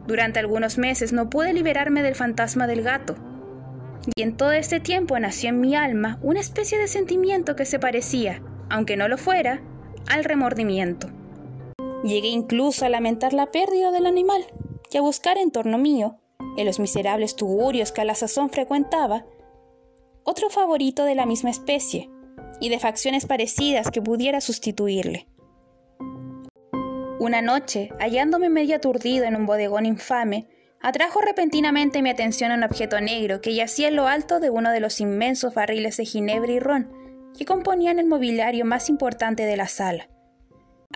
Durante 0.07 0.39
algunos 0.39 0.79
meses 0.79 1.13
no 1.13 1.29
pude 1.29 1.53
liberarme 1.53 2.01
del 2.01 2.15
fantasma 2.15 2.65
del 2.65 2.81
gato, 2.81 3.17
y 4.15 4.23
en 4.23 4.35
todo 4.35 4.51
este 4.51 4.79
tiempo 4.79 5.19
nació 5.19 5.49
en 5.49 5.61
mi 5.61 5.75
alma 5.75 6.17
una 6.23 6.39
especie 6.39 6.79
de 6.79 6.87
sentimiento 6.87 7.55
que 7.55 7.65
se 7.65 7.77
parecía, 7.77 8.41
aunque 8.67 8.97
no 8.97 9.07
lo 9.07 9.19
fuera, 9.19 9.61
al 10.07 10.23
remordimiento. 10.23 11.14
Llegué 12.05 12.27
incluso 12.27 12.85
a 12.85 12.89
lamentar 12.89 13.33
la 13.33 13.47
pérdida 13.47 13.89
del 13.91 14.05
animal 14.05 14.45
y 14.91 14.97
a 14.97 15.01
buscar 15.01 15.39
en 15.39 15.49
torno 15.49 15.79
mío, 15.79 16.19
en 16.55 16.67
los 16.67 16.79
miserables 16.79 17.35
tugurios 17.35 17.91
que 17.91 18.01
a 18.01 18.05
la 18.05 18.13
sazón 18.13 18.51
frecuentaba, 18.51 19.25
otro 20.23 20.51
favorito 20.51 21.03
de 21.03 21.15
la 21.15 21.25
misma 21.25 21.49
especie, 21.49 22.11
y 22.59 22.69
de 22.69 22.77
facciones 22.77 23.25
parecidas 23.25 23.89
que 23.89 24.03
pudiera 24.03 24.39
sustituirle. 24.39 25.27
Una 27.19 27.41
noche, 27.41 27.89
hallándome 27.99 28.49
medio 28.49 28.75
aturdido 28.75 29.25
en 29.25 29.35
un 29.35 29.47
bodegón 29.47 29.87
infame, 29.87 30.47
atrajo 30.81 31.21
repentinamente 31.21 32.03
mi 32.03 32.11
atención 32.11 32.51
a 32.51 32.55
un 32.55 32.63
objeto 32.63 33.01
negro 33.01 33.41
que 33.41 33.55
yacía 33.55 33.87
en 33.87 33.95
lo 33.95 34.07
alto 34.07 34.39
de 34.39 34.51
uno 34.51 34.71
de 34.71 34.79
los 34.79 35.01
inmensos 35.01 35.55
barriles 35.55 35.97
de 35.97 36.05
ginebra 36.05 36.51
y 36.51 36.59
ron 36.59 36.93
que 37.35 37.45
componían 37.45 37.97
el 37.97 38.05
mobiliario 38.05 38.63
más 38.63 38.89
importante 38.89 39.43
de 39.43 39.57
la 39.57 39.67
sala. 39.67 40.07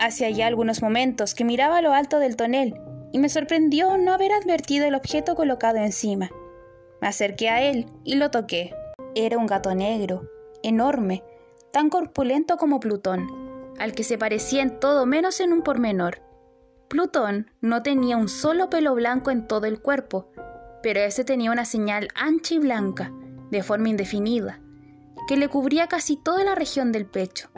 Hace 0.00 0.32
ya 0.32 0.46
algunos 0.46 0.80
momentos 0.80 1.34
que 1.34 1.44
miraba 1.44 1.76
a 1.76 1.82
lo 1.82 1.92
alto 1.92 2.20
del 2.20 2.34
tonel 2.34 2.74
y 3.12 3.18
me 3.18 3.28
sorprendió 3.28 3.98
no 3.98 4.14
haber 4.14 4.32
advertido 4.32 4.86
el 4.86 4.94
objeto 4.94 5.34
colocado 5.34 5.76
encima. 5.76 6.30
Me 7.02 7.08
acerqué 7.08 7.50
a 7.50 7.60
él 7.60 7.84
y 8.02 8.14
lo 8.14 8.30
toqué. 8.30 8.74
Era 9.14 9.36
un 9.36 9.44
gato 9.44 9.74
negro, 9.74 10.22
enorme, 10.62 11.22
tan 11.70 11.90
corpulento 11.90 12.56
como 12.56 12.80
Plutón, 12.80 13.28
al 13.78 13.92
que 13.92 14.02
se 14.02 14.16
parecía 14.16 14.62
en 14.62 14.80
todo 14.80 15.04
menos 15.04 15.38
en 15.40 15.52
un 15.52 15.60
pormenor. 15.60 16.22
Plutón 16.88 17.50
no 17.60 17.82
tenía 17.82 18.16
un 18.16 18.30
solo 18.30 18.70
pelo 18.70 18.94
blanco 18.94 19.30
en 19.30 19.46
todo 19.46 19.66
el 19.66 19.82
cuerpo, 19.82 20.32
pero 20.82 21.00
ese 21.00 21.24
tenía 21.24 21.52
una 21.52 21.66
señal 21.66 22.08
ancha 22.14 22.54
y 22.54 22.58
blanca, 22.58 23.12
de 23.50 23.62
forma 23.62 23.90
indefinida, 23.90 24.60
que 25.28 25.36
le 25.36 25.48
cubría 25.48 25.88
casi 25.88 26.16
toda 26.16 26.42
la 26.42 26.54
región 26.54 26.90
del 26.90 27.04
pecho. 27.04 27.50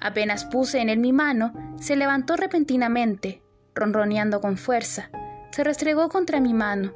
Apenas 0.00 0.44
puse 0.44 0.80
en 0.80 0.88
él 0.88 0.98
mi 0.98 1.12
mano, 1.12 1.52
se 1.80 1.96
levantó 1.96 2.36
repentinamente, 2.36 3.42
ronroneando 3.74 4.40
con 4.40 4.56
fuerza, 4.56 5.10
se 5.50 5.64
restregó 5.64 6.08
contra 6.08 6.40
mi 6.40 6.54
mano 6.54 6.92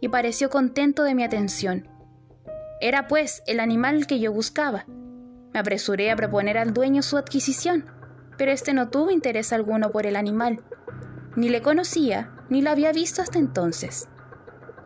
y 0.00 0.08
pareció 0.08 0.50
contento 0.50 1.04
de 1.04 1.14
mi 1.14 1.22
atención. 1.22 1.88
Era 2.80 3.08
pues 3.08 3.42
el 3.46 3.60
animal 3.60 4.06
que 4.06 4.18
yo 4.20 4.32
buscaba, 4.32 4.86
me 5.52 5.60
apresuré 5.60 6.10
a 6.10 6.16
proponer 6.16 6.58
al 6.58 6.72
dueño 6.72 7.02
su 7.02 7.16
adquisición, 7.16 7.86
pero 8.36 8.52
este 8.52 8.72
no 8.72 8.88
tuvo 8.88 9.10
interés 9.10 9.52
alguno 9.52 9.90
por 9.90 10.06
el 10.06 10.16
animal. 10.16 10.62
Ni 11.36 11.48
le 11.48 11.60
conocía, 11.60 12.32
ni 12.48 12.62
lo 12.62 12.70
había 12.70 12.92
visto 12.92 13.20
hasta 13.20 13.38
entonces. 13.38 14.08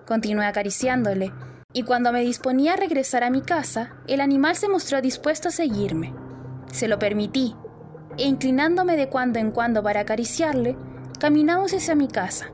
Continué 0.07 0.47
acariciándole, 0.47 1.33
y 1.73 1.83
cuando 1.83 2.13
me 2.13 2.21
disponía 2.21 2.75
a 2.75 2.77
regresar 2.77 3.25
a 3.25 3.31
mi 3.31 3.43
casa, 3.43 3.97
el 4.07 4.21
animal 4.21 4.57
se 4.57 4.69
mostró 4.69 5.01
dispuesto 5.03 5.49
a 5.49 5.53
seguirme. 5.53 6.15
Se 6.75 6.89
lo 6.89 6.99
permití, 6.99 7.55
e 8.19 8.25
inclinándome 8.25 8.97
de 8.97 9.09
cuando 9.09 9.39
en 9.39 9.53
cuando 9.53 9.81
para 9.81 10.01
acariciarle, 10.01 10.77
caminamos 11.21 11.73
hacia 11.73 11.95
mi 11.95 12.09
casa. 12.09 12.51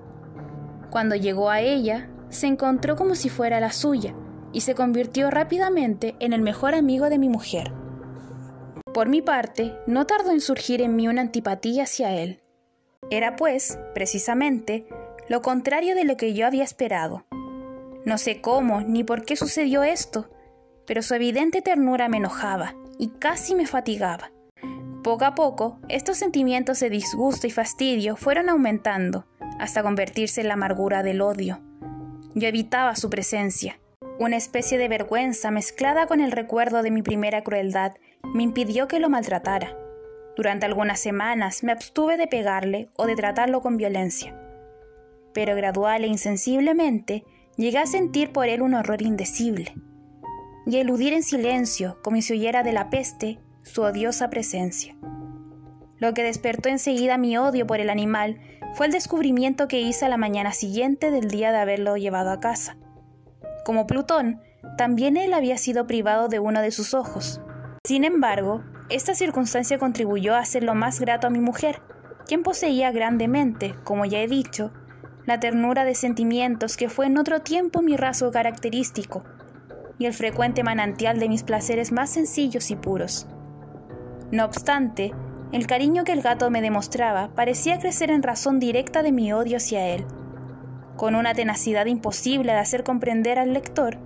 Cuando 0.91 1.15
llegó 1.15 1.49
a 1.49 1.63
ella, 1.63 2.11
se 2.29 2.47
encontró 2.47 2.97
como 2.97 3.15
si 3.15 3.31
fuera 3.31 3.61
la 3.61 3.73
suya, 3.73 4.15
y 4.53 4.61
se 4.61 4.75
convirtió 4.75 5.31
rápidamente 5.31 6.17
en 6.21 6.35
el 6.35 6.43
mejor 6.43 6.75
amigo 6.75 7.09
de 7.09 7.19
mi 7.19 7.31
mujer. 7.31 7.73
Por 8.93 9.09
mi 9.09 9.23
parte, 9.23 9.75
no 9.87 10.05
tardó 10.05 10.33
en 10.33 10.43
surgir 10.43 10.83
en 10.83 10.97
mí 10.97 11.09
una 11.09 11.23
antipatía 11.23 11.85
hacia 11.85 12.15
él. 12.15 12.43
Era, 13.11 13.37
pues, 13.37 13.79
precisamente, 13.95 14.87
lo 15.31 15.41
contrario 15.41 15.95
de 15.95 16.05
lo 16.05 16.19
que 16.19 16.35
yo 16.35 16.47
había 16.47 16.65
esperado. 16.65 17.25
No 18.05 18.19
sé 18.19 18.43
cómo 18.43 18.83
ni 18.83 19.03
por 19.03 19.25
qué 19.25 19.37
sucedió 19.37 19.83
esto, 19.83 20.29
pero 20.87 21.01
su 21.01 21.15
evidente 21.15 21.63
ternura 21.63 22.11
me 22.11 22.19
enojaba 22.19 22.75
y 23.01 23.09
casi 23.19 23.55
me 23.55 23.67
fatigaba. 23.67 24.31
Poco 25.03 25.25
a 25.25 25.35
poco, 25.35 25.81
estos 25.89 26.19
sentimientos 26.19 26.81
de 26.81 26.91
disgusto 26.91 27.47
y 27.47 27.51
fastidio 27.51 28.15
fueron 28.15 28.51
aumentando, 28.51 29.27
hasta 29.59 29.83
convertirse 29.83 30.43
en 30.43 30.49
la 30.49 30.55
amargura 30.55 31.03
del 31.03 31.23
odio. 31.23 31.63
Yo 32.35 32.47
evitaba 32.47 32.95
su 32.97 33.09
presencia. 33.09 33.81
Una 34.19 34.37
especie 34.37 34.77
de 34.77 34.89
vergüenza 34.89 35.51
mezclada 35.51 36.07
con 36.07 36.21
el 36.21 36.31
recuerdo 36.31 36.83
de 36.83 36.91
mi 36.91 37.03
primera 37.03 37.43
crueldad 37.43 37.95
me 38.35 38.43
impidió 38.43 38.87
que 38.87 39.01
lo 39.01 39.09
maltratara. 39.09 39.75
Durante 40.37 40.67
algunas 40.67 41.01
semanas 41.01 41.65
me 41.65 41.73
abstuve 41.73 42.19
de 42.19 42.27
pegarle 42.27 42.91
o 42.97 43.07
de 43.07 43.17
tratarlo 43.17 43.63
con 43.63 43.79
violencia. 43.79 44.39
Pero 45.33 45.57
gradual 45.57 46.05
e 46.05 46.09
insensiblemente 46.09 47.25
llegué 47.57 47.79
a 47.79 47.87
sentir 47.87 48.31
por 48.31 48.49
él 48.49 48.61
un 48.61 48.75
horror 48.75 49.01
indecible. 49.01 49.75
Y 50.67 50.77
eludir 50.77 51.13
en 51.13 51.23
silencio, 51.23 51.99
como 52.03 52.21
si 52.21 52.35
huyera 52.35 52.63
de 52.63 52.73
la 52.73 52.91
peste, 52.91 53.41
su 53.63 53.83
odiosa 53.83 54.31
presencia. 54.31 54.97
Lo 55.99 56.15
que 56.15 56.23
despertó 56.23 56.69
enseguida 56.69 57.19
mi 57.19 57.37
odio 57.37 57.67
por 57.67 57.81
el 57.81 57.91
animal 57.91 58.41
fue 58.75 58.87
el 58.87 58.93
descubrimiento 58.93 59.69
que 59.69 59.81
hice 59.81 60.07
a 60.07 60.09
la 60.09 60.17
mañana 60.17 60.53
siguiente 60.53 61.11
del 61.11 61.29
día 61.29 61.53
de 61.53 61.59
haberlo 61.59 61.97
llevado 61.97 62.31
a 62.31 62.41
casa. 62.41 62.77
Como 63.65 63.87
Plutón, 63.87 64.41
también 64.77 65.17
él 65.17 65.35
había 65.35 65.59
sido 65.59 65.87
privado 65.87 66.29
de 66.29 66.39
uno 66.39 66.63
de 66.63 66.71
sus 66.71 66.95
ojos. 66.95 67.41
Sin 67.85 68.05
embargo, 68.05 68.63
esta 68.89 69.15
circunstancia 69.15 69.79
contribuyó 69.79 70.35
a 70.35 70.41
hacerlo 70.41 70.75
más 70.75 71.01
grato 71.01 71.27
a 71.27 71.31
mi 71.31 71.41
mujer, 71.41 71.83
quien 72.27 72.43
poseía 72.43 72.93
grandemente, 72.93 73.75
como 73.85 74.05
ya 74.05 74.21
he 74.21 74.27
dicho, 74.27 74.73
la 75.27 75.41
ternura 75.41 75.85
de 75.85 75.95
sentimientos 75.95 76.77
que 76.77 76.89
fue 76.89 77.07
en 77.07 77.19
otro 77.19 77.41
tiempo 77.41 77.83
mi 77.83 77.97
rasgo 77.97 78.31
característico, 78.31 79.25
y 80.01 80.07
el 80.07 80.15
frecuente 80.15 80.65
manantial 80.65 81.21
de 81.21 81.29
mis 81.29 81.45
placeres 81.45 81.93
más 81.93 82.09
sencillos 82.09 82.71
y 82.71 82.77
puros. 82.77 83.27
No 84.33 84.47
obstante, 84.47 85.13
el 85.53 85.67
cariño 85.67 86.05
que 86.05 86.13
el 86.13 86.23
gato 86.23 86.51
me 86.51 86.63
demostraba 86.63 87.29
parecía 87.35 87.79
crecer 87.79 88.11
en 88.11 88.23
razón 88.23 88.59
directa 88.59 89.03
de 89.03 89.13
mi 89.13 89.31
odio 89.35 89.59
hacia 89.59 89.87
él. 89.89 90.07
Con 90.97 91.17
una 91.17 91.35
tenacidad 91.35 91.85
imposible 91.85 92.53
de 92.53 92.59
hacer 92.59 92.83
comprender 92.83 93.39
al 93.39 93.53
lector, 93.53 93.99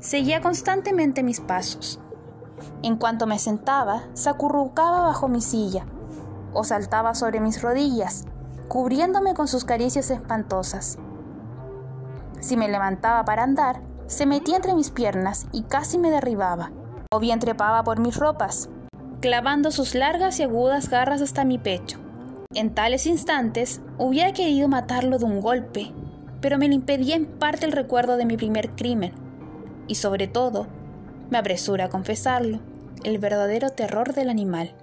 seguía 0.00 0.42
constantemente 0.42 1.22
mis 1.22 1.40
pasos. 1.40 1.98
En 2.82 2.96
cuanto 2.96 3.26
me 3.26 3.38
sentaba, 3.38 4.02
se 4.12 4.28
acurrucaba 4.28 5.00
bajo 5.00 5.28
mi 5.28 5.40
silla, 5.40 5.86
o 6.52 6.62
saltaba 6.62 7.14
sobre 7.14 7.40
mis 7.40 7.62
rodillas, 7.62 8.26
cubriéndome 8.68 9.32
con 9.32 9.48
sus 9.48 9.64
caricias 9.64 10.10
espantosas. 10.10 10.98
Si 12.40 12.58
me 12.58 12.68
levantaba 12.68 13.24
para 13.24 13.44
andar, 13.44 13.87
se 14.08 14.24
metía 14.24 14.56
entre 14.56 14.74
mis 14.74 14.90
piernas 14.90 15.46
y 15.52 15.62
casi 15.62 15.98
me 15.98 16.10
derribaba, 16.10 16.72
o 17.12 17.20
bien 17.20 17.38
trepaba 17.38 17.84
por 17.84 18.00
mis 18.00 18.16
ropas, 18.16 18.70
clavando 19.20 19.70
sus 19.70 19.94
largas 19.94 20.40
y 20.40 20.44
agudas 20.44 20.88
garras 20.88 21.20
hasta 21.20 21.44
mi 21.44 21.58
pecho. 21.58 21.98
En 22.54 22.74
tales 22.74 23.06
instantes 23.06 23.82
hubiera 23.98 24.32
querido 24.32 24.66
matarlo 24.66 25.18
de 25.18 25.26
un 25.26 25.42
golpe, 25.42 25.92
pero 26.40 26.56
me 26.56 26.68
lo 26.68 26.74
impedía 26.74 27.16
en 27.16 27.26
parte 27.26 27.66
el 27.66 27.72
recuerdo 27.72 28.16
de 28.16 28.24
mi 28.24 28.38
primer 28.38 28.70
crimen, 28.70 29.12
y 29.86 29.96
sobre 29.96 30.26
todo, 30.26 30.66
me 31.28 31.36
apresura 31.36 31.84
a 31.84 31.88
confesarlo, 31.90 32.60
el 33.04 33.18
verdadero 33.18 33.68
terror 33.70 34.14
del 34.14 34.30
animal. 34.30 34.74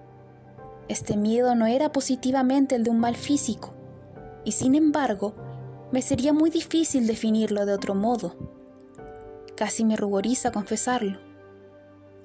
Este 0.88 1.18
miedo 1.18 1.56
no 1.56 1.66
era 1.66 1.92
positivamente 1.92 2.76
el 2.76 2.84
de 2.84 2.92
un 2.92 3.00
mal 3.00 3.16
físico, 3.16 3.74
y 4.44 4.52
sin 4.52 4.76
embargo, 4.76 5.34
me 5.92 6.04
sería 6.04 6.32
muy 6.32 6.52
difícil 6.52 7.08
definirlo 7.08 7.66
de 7.66 7.74
otro 7.74 7.96
modo. 7.96 8.55
Casi 9.56 9.86
me 9.86 9.96
ruboriza 9.96 10.52
confesarlo. 10.52 11.20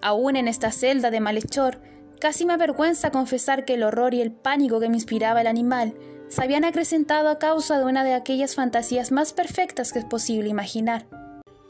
Aún 0.03 0.37
en 0.37 0.49
esta 0.49 0.73
celda 0.73 1.11
de 1.11 1.21
malhechor, 1.21 1.81
casi 2.21 2.45
me 2.45 2.55
avergüenza 2.55 3.11
confesar 3.11 3.65
que 3.65 3.75
el 3.75 3.83
horror 3.83 4.15
y 4.15 4.21
el 4.21 4.33
pánico 4.33 4.81
que 4.81 4.89
me 4.89 4.97
inspiraba 4.97 5.41
el 5.41 5.47
animal 5.47 5.95
se 6.29 6.43
habían 6.43 6.65
acrecentado 6.65 7.29
a 7.29 7.39
causa 7.39 7.79
de 7.79 7.85
una 7.85 8.05
de 8.05 8.15
aquellas 8.15 8.55
fantasías 8.55 9.13
más 9.13 9.33
perfectas 9.33 9.93
que 9.93 9.99
es 9.99 10.05
posible 10.05 10.49
imaginar. 10.49 11.07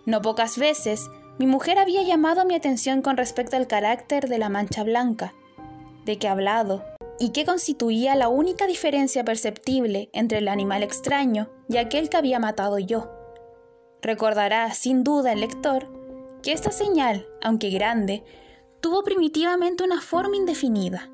No 0.07 0.23
pocas 0.23 0.59
veces 0.59 1.09
mi 1.38 1.47
mujer 1.47 1.79
había 1.79 2.02
llamado 2.02 2.45
mi 2.45 2.55
atención 2.55 3.00
con 3.00 3.17
respecto 3.17 3.57
al 3.57 3.67
carácter 3.67 4.29
de 4.29 4.38
la 4.38 4.49
mancha 4.49 4.85
blanca, 4.85 5.33
de 6.05 6.19
que 6.19 6.29
hablado, 6.29 6.85
y 7.19 7.31
que 7.31 7.45
constituía 7.45 8.17
la 8.17 8.29
única 8.29 8.67
diferencia 8.67 9.25
perceptible 9.25 10.09
entre 10.12 10.38
el 10.38 10.49
animal 10.49 10.83
extraño 10.83 11.50
y 11.69 11.76
aquel 11.76 12.09
que 12.09 12.17
había 12.17 12.38
matado 12.38 12.79
yo. 12.79 13.20
Recordará, 14.02 14.73
sin 14.73 15.04
duda, 15.04 15.33
el 15.33 15.40
lector, 15.40 15.88
que 16.42 16.52
esta 16.52 16.71
señal, 16.71 17.26
aunque 17.42 17.71
grande, 17.71 18.25
tuvo 18.80 19.02
primitivamente 19.02 19.85
una 19.85 20.00
forma 20.00 20.37
indefinida, 20.37 21.11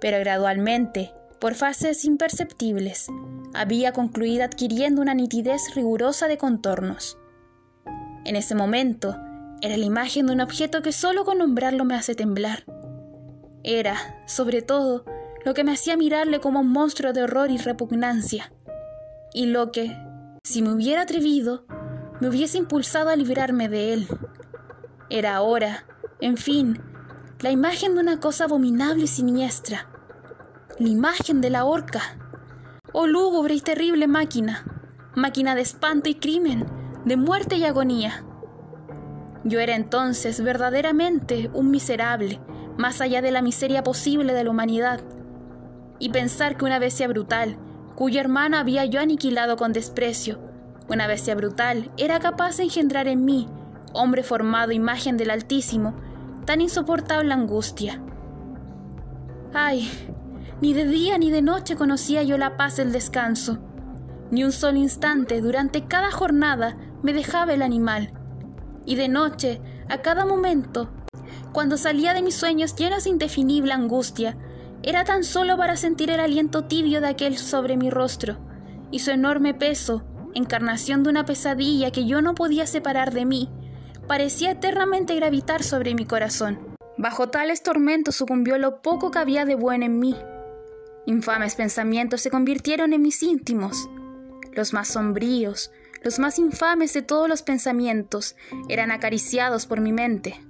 pero 0.00 0.18
gradualmente, 0.18 1.12
por 1.40 1.54
fases 1.54 2.04
imperceptibles, 2.04 3.08
había 3.52 3.92
concluido 3.92 4.44
adquiriendo 4.44 5.02
una 5.02 5.14
nitidez 5.14 5.74
rigurosa 5.74 6.28
de 6.28 6.38
contornos. 6.38 7.18
En 8.24 8.36
ese 8.36 8.54
momento, 8.54 9.16
era 9.60 9.76
la 9.76 9.84
imagen 9.84 10.26
de 10.26 10.32
un 10.32 10.40
objeto 10.40 10.82
que 10.82 10.92
solo 10.92 11.24
con 11.24 11.38
nombrarlo 11.38 11.84
me 11.84 11.94
hace 11.94 12.14
temblar. 12.14 12.64
Era, 13.62 14.22
sobre 14.26 14.62
todo, 14.62 15.04
lo 15.44 15.54
que 15.54 15.64
me 15.64 15.72
hacía 15.72 15.96
mirarle 15.96 16.40
como 16.40 16.60
un 16.60 16.70
monstruo 16.70 17.12
de 17.12 17.22
horror 17.22 17.50
y 17.50 17.58
repugnancia. 17.58 18.52
Y 19.32 19.46
lo 19.46 19.72
que, 19.72 19.96
si 20.42 20.62
me 20.62 20.72
hubiera 20.72 21.02
atrevido, 21.02 21.66
me 22.20 22.28
hubiese 22.28 22.58
impulsado 22.58 23.10
a 23.10 23.16
librarme 23.16 23.68
de 23.68 23.92
él. 23.92 24.08
Era 25.10 25.36
ahora, 25.36 25.84
en 26.20 26.36
fin, 26.36 26.80
la 27.40 27.50
imagen 27.50 27.94
de 27.94 28.00
una 28.00 28.20
cosa 28.20 28.44
abominable 28.44 29.04
y 29.04 29.08
siniestra. 29.08 29.88
La 30.78 30.88
imagen 30.88 31.40
de 31.40 31.50
la 31.50 31.64
horca. 31.64 32.00
Oh 32.92 33.06
lúgubre 33.06 33.54
y 33.54 33.60
terrible 33.60 34.06
máquina. 34.06 34.64
Máquina 35.14 35.54
de 35.54 35.62
espanto 35.62 36.08
y 36.08 36.14
crimen, 36.14 36.66
de 37.04 37.16
muerte 37.16 37.56
y 37.56 37.64
agonía. 37.64 38.24
Yo 39.44 39.60
era 39.60 39.76
entonces 39.76 40.42
verdaderamente 40.42 41.50
un 41.52 41.70
miserable, 41.70 42.40
más 42.78 43.00
allá 43.00 43.20
de 43.20 43.30
la 43.30 43.42
miseria 43.42 43.82
posible 43.82 44.32
de 44.32 44.44
la 44.44 44.50
humanidad. 44.50 45.00
Y 45.98 46.08
pensar 46.08 46.56
que 46.56 46.64
una 46.64 46.78
bestia 46.78 47.06
brutal, 47.08 47.58
cuyo 47.94 48.20
hermano 48.20 48.56
había 48.56 48.84
yo 48.86 49.00
aniquilado 49.00 49.56
con 49.56 49.72
desprecio, 49.72 50.53
una 50.88 51.06
bestia 51.06 51.34
brutal 51.34 51.90
era 51.96 52.20
capaz 52.20 52.56
de 52.56 52.64
engendrar 52.64 53.08
en 53.08 53.24
mí, 53.24 53.48
hombre 53.92 54.22
formado 54.22 54.72
imagen 54.72 55.16
del 55.16 55.30
Altísimo, 55.30 55.94
tan 56.44 56.60
insoportable 56.60 57.32
angustia. 57.32 58.02
Ay, 59.52 59.88
ni 60.60 60.74
de 60.74 60.86
día 60.86 61.18
ni 61.18 61.30
de 61.30 61.42
noche 61.42 61.76
conocía 61.76 62.22
yo 62.22 62.38
la 62.38 62.56
paz 62.56 62.76
del 62.76 62.92
descanso. 62.92 63.58
Ni 64.30 64.44
un 64.44 64.52
solo 64.52 64.78
instante 64.78 65.40
durante 65.40 65.86
cada 65.86 66.10
jornada 66.10 66.76
me 67.02 67.12
dejaba 67.12 67.52
el 67.52 67.62
animal 67.62 68.12
y 68.86 68.96
de 68.96 69.08
noche, 69.08 69.60
a 69.88 69.98
cada 69.98 70.24
momento, 70.24 70.90
cuando 71.52 71.76
salía 71.76 72.14
de 72.14 72.22
mis 72.22 72.34
sueños 72.34 72.74
llenos 72.76 73.04
de 73.04 73.10
indefinible 73.10 73.72
angustia, 73.72 74.36
era 74.82 75.04
tan 75.04 75.24
solo 75.24 75.56
para 75.56 75.76
sentir 75.76 76.10
el 76.10 76.20
aliento 76.20 76.64
tibio 76.64 77.00
de 77.00 77.08
aquel 77.08 77.38
sobre 77.38 77.76
mi 77.76 77.90
rostro, 77.90 78.36
y 78.90 78.98
su 78.98 79.10
enorme 79.10 79.54
peso, 79.54 80.04
encarnación 80.34 81.02
de 81.02 81.10
una 81.10 81.24
pesadilla 81.24 81.90
que 81.90 82.06
yo 82.06 82.22
no 82.22 82.34
podía 82.34 82.66
separar 82.66 83.12
de 83.12 83.24
mí, 83.24 83.48
parecía 84.06 84.52
eternamente 84.52 85.14
gravitar 85.14 85.62
sobre 85.62 85.94
mi 85.94 86.04
corazón. 86.04 86.74
Bajo 86.96 87.28
tales 87.28 87.62
tormentos 87.62 88.14
sucumbió 88.16 88.58
lo 88.58 88.82
poco 88.82 89.10
que 89.10 89.18
había 89.18 89.44
de 89.44 89.54
bueno 89.54 89.84
en 89.84 89.98
mí. 89.98 90.16
Infames 91.06 91.54
pensamientos 91.54 92.20
se 92.20 92.30
convirtieron 92.30 92.92
en 92.92 93.02
mis 93.02 93.22
íntimos, 93.22 93.88
los 94.52 94.72
más 94.72 94.88
sombríos, 94.88 95.70
los 96.02 96.18
más 96.18 96.38
infames 96.38 96.92
de 96.92 97.02
todos 97.02 97.28
los 97.28 97.42
pensamientos 97.42 98.36
eran 98.68 98.90
acariciados 98.90 99.66
por 99.66 99.80
mi 99.80 99.92
mente. 99.92 100.40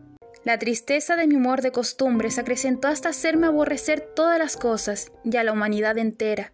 La 0.44 0.59
tristeza 0.59 1.16
de 1.16 1.27
mi 1.27 1.37
humor 1.37 1.62
de 1.62 1.73
costumbre 1.73 2.31
se 2.31 2.42
acrecentó 2.42 2.88
hasta 2.88 3.09
hacerme 3.09 3.47
aborrecer 3.47 4.01
todas 4.14 4.38
las 4.38 4.57
cosas 4.57 5.11
y 5.25 5.37
a 5.37 5.44
la 5.44 5.53
humanidad 5.53 5.97
entera. 5.97 6.53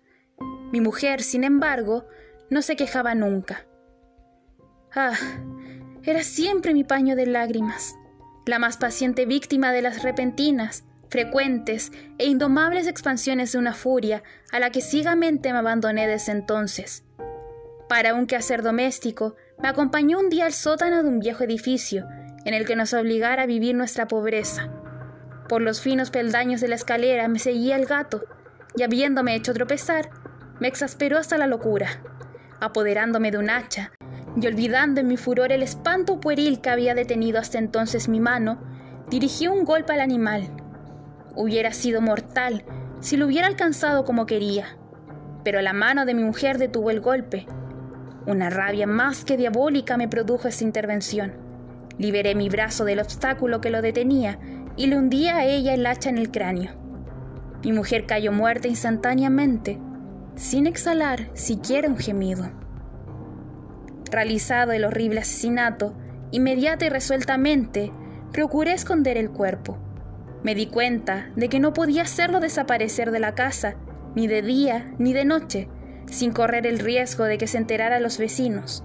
Mi 0.71 0.81
mujer, 0.81 1.23
sin 1.23 1.43
embargo, 1.43 2.07
no 2.51 2.63
se 2.63 2.77
quejaba 2.77 3.15
nunca. 3.15 3.67
Ah, 4.95 5.17
era 6.03 6.23
siempre 6.25 6.75
mi 6.75 6.85
paño 6.85 7.17
de 7.17 7.27
lágrimas, 7.27 7.95
la 8.47 8.59
más 8.59 8.77
paciente 8.77 9.25
víctima 9.25 9.73
de 9.73 9.83
las 9.83 10.03
repentinas, 10.03 10.85
frecuentes 11.09 11.93
e 12.19 12.27
indomables 12.27 12.87
expansiones 12.87 13.53
de 13.53 13.59
una 13.59 13.75
furia 13.75 14.23
a 14.53 14.59
la 14.59 14.71
que 14.71 14.81
ciegamente 14.81 15.53
me 15.53 15.59
abandoné 15.59 16.07
desde 16.07 16.33
entonces. 16.33 17.05
Para 17.89 18.15
un 18.15 18.27
quehacer 18.27 18.63
doméstico, 18.63 19.37
me 19.59 19.69
acompañó 19.69 20.19
un 20.19 20.29
día 20.29 20.47
al 20.47 20.53
sótano 20.53 21.03
de 21.03 21.09
un 21.09 21.21
viejo 21.21 21.45
edificio, 21.45 22.07
en 22.45 22.55
el 22.55 22.65
que 22.65 22.77
nos 22.77 22.95
obligara 22.95 23.43
a 23.43 23.47
vivir 23.47 23.75
nuestra 23.75 24.09
pobreza. 24.09 24.71
Por 25.49 25.61
los 25.63 25.81
finos 25.81 26.11
peldaños 26.11 26.61
de 26.61 26.69
la 26.69 26.77
escalera 26.77 27.29
me 27.29 27.39
seguía 27.39 27.77
el 27.77 27.87
gato, 27.87 28.25
y 28.77 28.83
habiéndome 28.83 29.35
hecho 29.35 29.53
tropezar, 29.53 30.11
me 30.61 30.69
exasperó 30.69 31.19
hasta 31.19 31.37
la 31.39 31.47
locura. 31.47 32.03
Apoderándome 32.61 33.31
de 33.31 33.39
un 33.39 33.51
hacha, 33.51 33.93
y 34.41 34.47
olvidando 34.47 35.01
en 35.01 35.09
mi 35.09 35.17
furor 35.17 35.51
el 35.53 35.63
espanto 35.63 36.21
pueril 36.21 36.61
que 36.61 36.71
había 36.71 36.95
detenido 36.95 37.39
hasta 37.39 37.59
entonces 37.59 38.09
mi 38.09 38.21
mano, 38.21 38.61
dirigí 39.11 39.49
un 39.49 39.65
golpe 39.65 39.93
al 39.93 40.01
animal. 40.01 40.49
Hubiera 41.35 41.73
sido 41.73 42.01
mortal 42.01 42.65
si 43.01 43.17
lo 43.17 43.27
hubiera 43.27 43.47
alcanzado 43.47 44.05
como 44.05 44.27
quería, 44.27 44.77
pero 45.43 45.63
la 45.63 45.73
mano 45.73 46.05
de 46.05 46.15
mi 46.15 46.23
mujer 46.23 46.59
detuvo 46.59 46.91
el 46.91 47.01
golpe, 47.01 47.47
una 48.27 48.51
rabia 48.51 48.87
más 48.87 49.25
que 49.25 49.39
diabólica 49.39 49.97
me 49.97 50.07
produjo 50.07 50.47
esta 50.47 50.63
intervención. 50.63 51.33
Liberé 51.99 52.35
mi 52.35 52.49
brazo 52.49 52.85
del 52.85 53.01
obstáculo 53.01 53.61
que 53.61 53.71
lo 53.71 53.81
detenía 53.81 54.39
y 54.77 54.87
le 54.87 54.97
hundí 54.97 55.29
a 55.29 55.45
ella 55.45 55.75
el 55.75 55.87
hacha 55.87 56.11
en 56.11 56.19
el 56.19 56.31
cráneo. 56.31 56.73
Mi 57.65 57.73
mujer 57.73 58.07
cayó 58.07 58.31
muerta 58.31 58.69
instantáneamente, 58.69 59.79
sin 60.37 60.67
exhalar 60.67 61.31
siquiera 61.35 61.89
un 61.89 61.99
gemido. 61.99 62.51
Realizado 64.11 64.73
el 64.73 64.85
horrible 64.85 65.21
asesinato, 65.21 65.95
inmediata 66.31 66.87
y 66.87 66.89
resueltamente, 66.89 67.93
procuré 68.33 68.73
esconder 68.73 69.17
el 69.17 69.31
cuerpo. 69.31 69.79
Me 70.43 70.55
di 70.55 70.67
cuenta 70.67 71.31
de 71.37 71.49
que 71.49 71.61
no 71.61 71.73
podía 71.73 72.03
hacerlo 72.03 72.41
desaparecer 72.41 73.11
de 73.11 73.21
la 73.21 73.35
casa, 73.35 73.77
ni 74.15 74.27
de 74.27 74.43
día 74.43 74.93
ni 74.99 75.13
de 75.13 75.25
noche, 75.25 75.69
sin 76.07 76.33
correr 76.33 76.67
el 76.67 76.79
riesgo 76.79 77.25
de 77.25 77.39
que 77.39 77.47
se 77.47 77.59
enteraran 77.59 78.03
los 78.03 78.19
vecinos. 78.19 78.85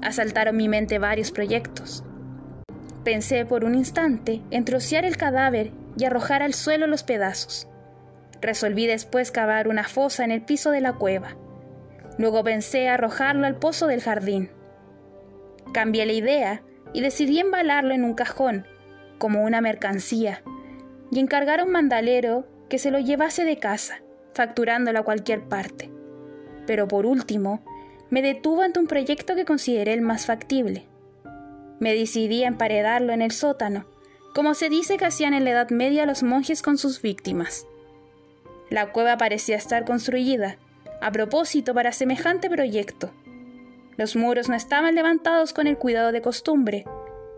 Asaltaron 0.00 0.56
mi 0.56 0.68
mente 0.68 0.98
varios 0.98 1.30
proyectos. 1.30 2.04
Pensé 3.04 3.44
por 3.44 3.64
un 3.64 3.74
instante 3.74 4.42
en 4.50 4.64
trocear 4.64 5.04
el 5.04 5.16
cadáver 5.16 5.72
y 5.96 6.04
arrojar 6.04 6.42
al 6.42 6.54
suelo 6.54 6.86
los 6.86 7.02
pedazos. 7.02 7.68
Resolví 8.40 8.86
después 8.86 9.30
cavar 9.30 9.68
una 9.68 9.84
fosa 9.84 10.24
en 10.24 10.30
el 10.30 10.42
piso 10.42 10.70
de 10.70 10.80
la 10.80 10.92
cueva. 10.92 11.36
Luego 12.18 12.44
pensé 12.44 12.88
arrojarlo 12.88 13.46
al 13.46 13.56
pozo 13.56 13.86
del 13.86 14.02
jardín. 14.02 14.50
Cambié 15.72 16.06
la 16.06 16.12
idea 16.12 16.62
y 16.92 17.00
decidí 17.00 17.38
embalarlo 17.38 17.94
en 17.94 18.04
un 18.04 18.14
cajón, 18.14 18.66
como 19.18 19.44
una 19.44 19.60
mercancía, 19.60 20.42
y 21.10 21.20
encargar 21.20 21.60
a 21.60 21.64
un 21.64 21.72
mandalero 21.72 22.46
que 22.68 22.78
se 22.78 22.90
lo 22.90 22.98
llevase 22.98 23.44
de 23.44 23.58
casa, 23.58 24.02
facturándolo 24.34 25.00
a 25.00 25.04
cualquier 25.04 25.42
parte. 25.42 25.90
Pero 26.66 26.88
por 26.88 27.06
último, 27.06 27.64
me 28.10 28.22
detuvo 28.22 28.62
ante 28.62 28.80
un 28.80 28.86
proyecto 28.86 29.34
que 29.34 29.44
consideré 29.44 29.92
el 29.92 30.00
más 30.00 30.26
factible. 30.26 30.86
Me 31.78 31.94
decidí 31.94 32.44
a 32.44 32.48
emparedarlo 32.48 33.12
en 33.12 33.22
el 33.22 33.32
sótano, 33.32 33.86
como 34.34 34.54
se 34.54 34.68
dice 34.68 34.96
que 34.96 35.06
hacían 35.06 35.34
en 35.34 35.44
la 35.44 35.50
Edad 35.50 35.70
Media 35.70 36.06
los 36.06 36.22
monjes 36.22 36.62
con 36.62 36.78
sus 36.78 37.02
víctimas. 37.02 37.66
La 38.70 38.92
cueva 38.92 39.16
parecía 39.16 39.56
estar 39.56 39.84
construida, 39.84 40.58
a 41.00 41.10
propósito 41.12 41.74
para 41.74 41.92
semejante 41.92 42.50
proyecto. 42.50 43.12
Los 43.96 44.14
muros 44.14 44.48
no 44.48 44.54
estaban 44.54 44.94
levantados 44.94 45.52
con 45.52 45.66
el 45.66 45.78
cuidado 45.78 46.12
de 46.12 46.22
costumbre, 46.22 46.84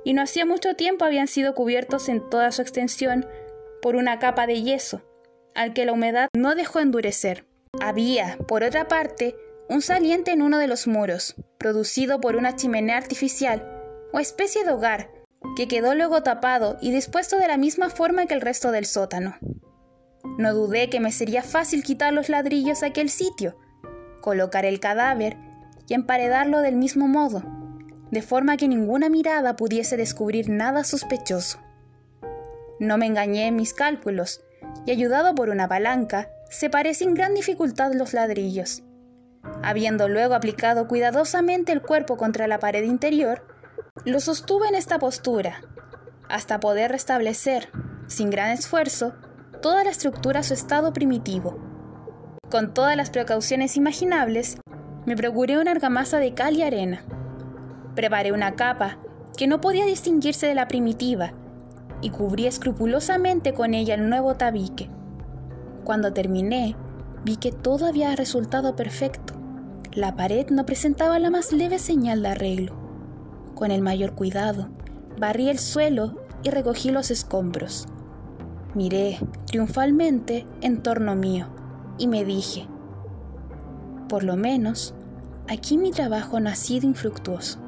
y 0.04 0.14
no 0.14 0.22
hacía 0.22 0.46
mucho 0.46 0.74
tiempo 0.74 1.04
habían 1.04 1.28
sido 1.28 1.54
cubiertos 1.54 2.08
en 2.08 2.28
toda 2.30 2.52
su 2.52 2.62
extensión 2.62 3.26
por 3.82 3.96
una 3.96 4.18
capa 4.18 4.46
de 4.46 4.62
yeso, 4.62 5.02
al 5.54 5.72
que 5.72 5.84
la 5.84 5.92
humedad 5.92 6.28
no 6.36 6.54
dejó 6.54 6.80
endurecer. 6.80 7.46
Había, 7.80 8.36
por 8.48 8.62
otra 8.62 8.88
parte, 8.88 9.36
un 9.68 9.82
saliente 9.82 10.32
en 10.32 10.42
uno 10.42 10.58
de 10.58 10.66
los 10.66 10.86
muros, 10.86 11.36
producido 11.58 12.20
por 12.20 12.36
una 12.36 12.56
chimenea 12.56 12.96
artificial 12.96 13.64
o 14.12 14.18
especie 14.18 14.64
de 14.64 14.72
hogar, 14.72 15.10
que 15.56 15.68
quedó 15.68 15.94
luego 15.94 16.22
tapado 16.22 16.76
y 16.80 16.90
dispuesto 16.90 17.38
de 17.38 17.48
la 17.48 17.56
misma 17.56 17.88
forma 17.88 18.26
que 18.26 18.34
el 18.34 18.40
resto 18.40 18.72
del 18.72 18.84
sótano. 18.84 19.36
No 20.38 20.54
dudé 20.54 20.90
que 20.90 21.00
me 21.00 21.12
sería 21.12 21.42
fácil 21.42 21.82
quitar 21.82 22.12
los 22.12 22.28
ladrillos 22.28 22.82
a 22.82 22.86
aquel 22.86 23.10
sitio, 23.10 23.56
colocar 24.20 24.64
el 24.64 24.80
cadáver 24.80 25.36
y 25.88 25.94
emparedarlo 25.94 26.60
del 26.60 26.76
mismo 26.76 27.08
modo, 27.08 27.42
de 28.10 28.22
forma 28.22 28.56
que 28.56 28.68
ninguna 28.68 29.08
mirada 29.08 29.56
pudiese 29.56 29.96
descubrir 29.96 30.48
nada 30.48 30.84
sospechoso. 30.84 31.58
No 32.78 32.98
me 32.98 33.06
engañé 33.06 33.46
en 33.46 33.56
mis 33.56 33.74
cálculos, 33.74 34.42
y 34.86 34.90
ayudado 34.90 35.34
por 35.34 35.48
una 35.48 35.68
palanca, 35.68 36.30
separé 36.48 36.94
sin 36.94 37.14
gran 37.14 37.34
dificultad 37.34 37.92
los 37.94 38.12
ladrillos. 38.12 38.82
Habiendo 39.62 40.08
luego 40.08 40.34
aplicado 40.34 40.88
cuidadosamente 40.88 41.72
el 41.72 41.82
cuerpo 41.82 42.16
contra 42.16 42.46
la 42.46 42.58
pared 42.58 42.82
interior, 42.84 43.46
lo 44.04 44.20
sostuve 44.20 44.68
en 44.68 44.74
esta 44.74 44.98
postura, 44.98 45.62
hasta 46.28 46.60
poder 46.60 46.90
restablecer, 46.90 47.68
sin 48.06 48.30
gran 48.30 48.50
esfuerzo, 48.50 49.14
toda 49.60 49.84
la 49.84 49.90
estructura 49.90 50.40
a 50.40 50.42
su 50.42 50.54
estado 50.54 50.92
primitivo. 50.92 51.58
Con 52.50 52.72
todas 52.74 52.96
las 52.96 53.10
precauciones 53.10 53.76
imaginables, 53.76 54.58
me 55.06 55.16
procuré 55.16 55.58
una 55.58 55.70
argamasa 55.70 56.18
de 56.18 56.34
cal 56.34 56.56
y 56.56 56.62
arena. 56.62 57.04
Preparé 57.94 58.32
una 58.32 58.56
capa 58.56 58.98
que 59.36 59.46
no 59.46 59.60
podía 59.60 59.86
distinguirse 59.86 60.46
de 60.46 60.54
la 60.54 60.68
primitiva 60.68 61.32
y 62.00 62.10
cubrí 62.10 62.46
escrupulosamente 62.46 63.52
con 63.52 63.74
ella 63.74 63.94
el 63.94 64.08
nuevo 64.08 64.34
tabique. 64.34 64.90
Cuando 65.84 66.12
terminé, 66.12 66.76
vi 67.24 67.36
que 67.36 67.52
todo 67.52 67.86
había 67.86 68.14
resultado 68.16 68.76
perfecto. 68.76 69.34
La 69.92 70.16
pared 70.16 70.48
no 70.50 70.66
presentaba 70.66 71.18
la 71.18 71.30
más 71.30 71.52
leve 71.52 71.78
señal 71.78 72.22
de 72.22 72.28
arreglo. 72.28 72.74
Con 73.54 73.70
el 73.70 73.82
mayor 73.82 74.14
cuidado, 74.14 74.70
barrí 75.18 75.50
el 75.50 75.58
suelo 75.58 76.16
y 76.42 76.50
recogí 76.50 76.90
los 76.90 77.10
escombros. 77.10 77.86
Miré 78.74 79.18
triunfalmente 79.46 80.46
en 80.60 80.82
torno 80.82 81.16
mío 81.16 81.48
y 81.98 82.06
me 82.06 82.24
dije, 82.24 82.68
por 84.08 84.24
lo 84.24 84.36
menos, 84.36 84.94
aquí 85.48 85.76
mi 85.76 85.90
trabajo 85.90 86.38
ha 86.38 86.54
sido 86.54 86.86
infructuoso. 86.86 87.58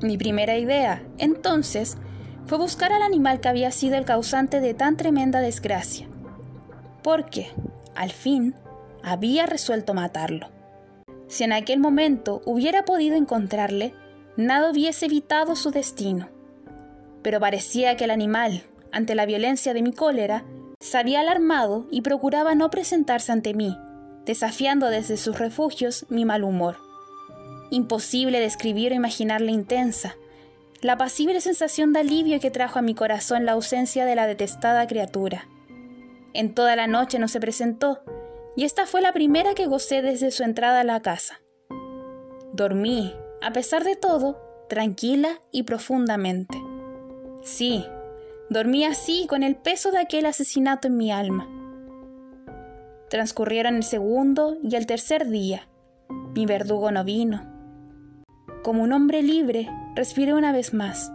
Mi 0.00 0.16
primera 0.16 0.56
idea, 0.56 1.02
entonces, 1.18 1.96
fue 2.46 2.58
buscar 2.58 2.92
al 2.92 3.02
animal 3.02 3.40
que 3.40 3.48
había 3.48 3.70
sido 3.72 3.96
el 3.96 4.04
causante 4.04 4.60
de 4.60 4.74
tan 4.74 4.96
tremenda 4.96 5.40
desgracia, 5.40 6.08
porque, 7.02 7.48
al 7.94 8.10
fin, 8.10 8.54
había 9.02 9.46
resuelto 9.46 9.92
matarlo. 9.92 10.48
Si 11.26 11.44
en 11.44 11.52
aquel 11.52 11.78
momento 11.78 12.40
hubiera 12.46 12.84
podido 12.84 13.16
encontrarle, 13.16 13.94
nada 14.36 14.70
hubiese 14.70 15.06
evitado 15.06 15.56
su 15.56 15.70
destino. 15.70 16.28
Pero 17.22 17.38
parecía 17.38 17.96
que 17.96 18.04
el 18.04 18.10
animal, 18.10 18.62
ante 18.92 19.14
la 19.14 19.26
violencia 19.26 19.74
de 19.74 19.82
mi 19.82 19.92
cólera, 19.92 20.44
se 20.80 20.98
había 20.98 21.20
alarmado 21.20 21.86
y 21.90 22.02
procuraba 22.02 22.54
no 22.54 22.70
presentarse 22.70 23.32
ante 23.32 23.54
mí, 23.54 23.76
desafiando 24.24 24.88
desde 24.88 25.16
sus 25.16 25.38
refugios 25.38 26.06
mi 26.08 26.24
mal 26.24 26.44
humor. 26.44 26.76
Imposible 27.70 28.40
describir 28.40 28.92
o 28.92 28.94
imaginar 28.94 29.40
la 29.40 29.50
intensa, 29.50 30.16
la 30.80 30.96
pasible 30.96 31.40
sensación 31.40 31.92
de 31.92 32.00
alivio 32.00 32.38
que 32.38 32.50
trajo 32.50 32.78
a 32.78 32.82
mi 32.82 32.94
corazón 32.94 33.44
la 33.44 33.52
ausencia 33.52 34.04
de 34.04 34.14
la 34.14 34.26
detestada 34.26 34.86
criatura. 34.86 35.48
En 36.34 36.54
toda 36.54 36.76
la 36.76 36.86
noche 36.86 37.18
no 37.18 37.26
se 37.26 37.40
presentó, 37.40 38.00
y 38.56 38.64
esta 38.64 38.86
fue 38.86 39.00
la 39.00 39.12
primera 39.12 39.54
que 39.54 39.66
gocé 39.66 40.02
desde 40.02 40.30
su 40.30 40.44
entrada 40.44 40.80
a 40.80 40.84
la 40.84 41.00
casa. 41.00 41.40
Dormí, 42.52 43.14
a 43.42 43.52
pesar 43.52 43.84
de 43.84 43.96
todo, 43.96 44.40
tranquila 44.68 45.40
y 45.50 45.64
profundamente. 45.64 46.60
Sí, 47.42 47.84
Dormí 48.50 48.84
así 48.84 49.26
con 49.28 49.42
el 49.42 49.56
peso 49.56 49.90
de 49.90 49.98
aquel 49.98 50.24
asesinato 50.24 50.88
en 50.88 50.96
mi 50.96 51.12
alma. 51.12 51.46
Transcurrieron 53.10 53.76
el 53.76 53.82
segundo 53.82 54.56
y 54.62 54.74
el 54.76 54.86
tercer 54.86 55.28
día. 55.28 55.68
Mi 56.34 56.46
verdugo 56.46 56.90
no 56.90 57.04
vino. 57.04 57.42
Como 58.62 58.82
un 58.82 58.92
hombre 58.92 59.22
libre, 59.22 59.68
respiré 59.94 60.32
una 60.32 60.52
vez 60.52 60.72
más. 60.72 61.12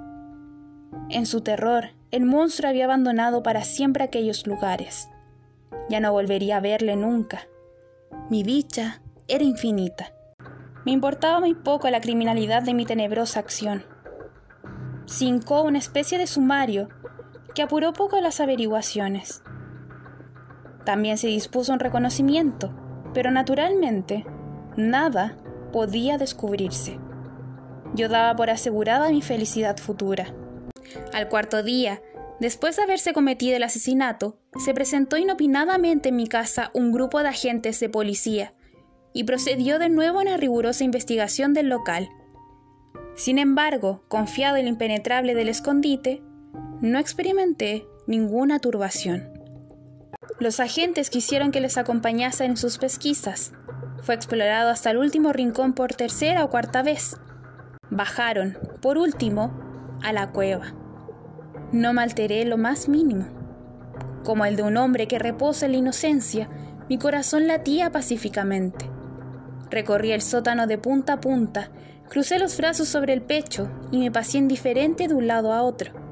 En 1.10 1.26
su 1.26 1.41
terror, 1.41 1.89
el 2.12 2.26
monstruo 2.26 2.69
había 2.69 2.86
abandonado 2.86 3.41
para 3.41 3.63
siempre 3.63 4.04
aquellos 4.04 4.46
lugares. 4.46 5.10
Ya 5.89 6.00
no 6.00 6.12
volvería 6.12 6.58
a 6.58 6.62
verle 6.62 6.96
nunca. 6.96 7.48
Mi 8.30 8.43
dicha 8.43 9.02
era 9.28 9.43
infinita. 9.43 10.13
Me 10.86 10.91
importaba 10.91 11.39
muy 11.39 11.56
poco 11.56 11.89
la 11.89 12.02
criminalidad 12.02 12.62
de 12.62 12.76
mi 12.76 12.86
tenebrosa 12.86 13.39
acción. 13.39 13.86
Cincó 15.08 15.63
una 15.63 15.80
especie 15.80 16.17
de 16.17 16.28
sumario 16.28 16.89
que 17.56 17.62
apuró 17.62 17.94
poco 17.94 18.20
las 18.20 18.39
averiguaciones. 18.39 19.44
También 20.86 21.18
se 21.18 21.28
dispuso 21.28 21.74
un 21.74 21.80
reconocimiento, 21.80 22.74
pero 23.13 23.32
naturalmente 23.32 24.26
nada 24.76 25.38
podía 25.72 26.18
descubrirse. 26.18 27.00
Yo 27.96 28.10
daba 28.10 28.36
por 28.36 28.50
asegurada 28.50 29.10
mi 29.10 29.22
felicidad 29.22 29.78
futura. 29.78 30.34
Al 31.13 31.30
cuarto 31.30 31.63
día, 31.63 32.02
después 32.39 32.76
de 32.76 32.84
haberse 32.84 33.13
cometido 33.13 33.56
el 33.56 33.63
asesinato, 33.63 34.39
se 34.58 34.74
presentó 34.74 35.18
inopinadamente 35.18 36.10
en 36.10 36.16
mi 36.16 36.28
casa 36.28 36.72
un 36.74 36.92
grupo 36.92 37.22
de 37.22 37.30
agentes 37.30 37.80
de 37.80 37.89
policía 37.89 38.54
y 39.13 39.26
procedió 39.26 39.80
de 39.80 39.89
nuevo 39.89 40.20
a 40.20 40.24
una 40.24 40.38
rigurosa 40.38 40.84
investigación 40.84 41.54
del 41.54 41.70
local. 41.70 42.10
Sin 43.16 43.38
embargo, 43.38 44.04
confiado 44.08 44.58
en 44.58 44.66
lo 44.66 44.70
impenetrable 44.70 45.36
del 45.36 45.50
escondite, 45.50 46.24
no 46.84 47.00
experimenté 47.00 47.88
ninguna 48.08 48.60
turbación. 48.60 49.30
Los 50.38 50.60
agentes 50.60 51.10
quisieron 51.10 51.52
que 51.52 51.62
les 51.62 51.78
acompañase 51.78 52.43
en 52.43 52.58
sus 52.58 52.78
pesquisas. 52.78 53.54
Fue 54.02 54.13
explorado 54.13 54.69
hasta 54.69 54.91
el 54.91 54.98
último 54.98 55.32
rincón 55.32 55.72
por 55.72 55.93
tercera 55.93 56.43
o 56.43 56.50
cuarta 56.50 56.84
vez. 56.84 57.15
Bajaron, 57.89 58.58
por 58.82 58.98
último, 58.98 59.98
a 60.04 60.12
la 60.12 60.32
cueva. 60.32 60.74
No 61.72 61.93
me 61.93 62.02
alteré 62.02 62.43
lo 62.43 62.58
más 62.58 62.89
mínimo. 62.89 63.28
Como 64.26 64.43
el 64.43 64.58
de 64.58 64.63
un 64.63 64.76
hombre 64.76 65.08
que 65.08 65.19
reposa 65.19 65.67
en 65.67 65.72
la 65.72 65.78
inocencia, 65.78 66.50
mi 66.89 66.98
corazón 66.98 67.48
latía 67.48 67.93
pacíficamente. 67.93 68.89
Recorrí 69.69 70.12
el 70.12 70.22
sótano 70.22 70.67
de 70.67 70.78
punta 70.78 71.13
a 71.13 71.22
punta, 71.22 71.72
crucé 72.10 72.39
los 72.39 72.58
brazos 72.58 72.89
sobre 72.89 73.13
el 73.13 73.22
pecho 73.22 73.72
y 73.89 74.00
me 74.00 74.12
pasé 74.12 74.39
indiferente 74.39 75.08
de 75.08 75.13
un 75.13 75.28
lado 75.28 75.54
a 75.54 75.63
otro. 75.63 76.03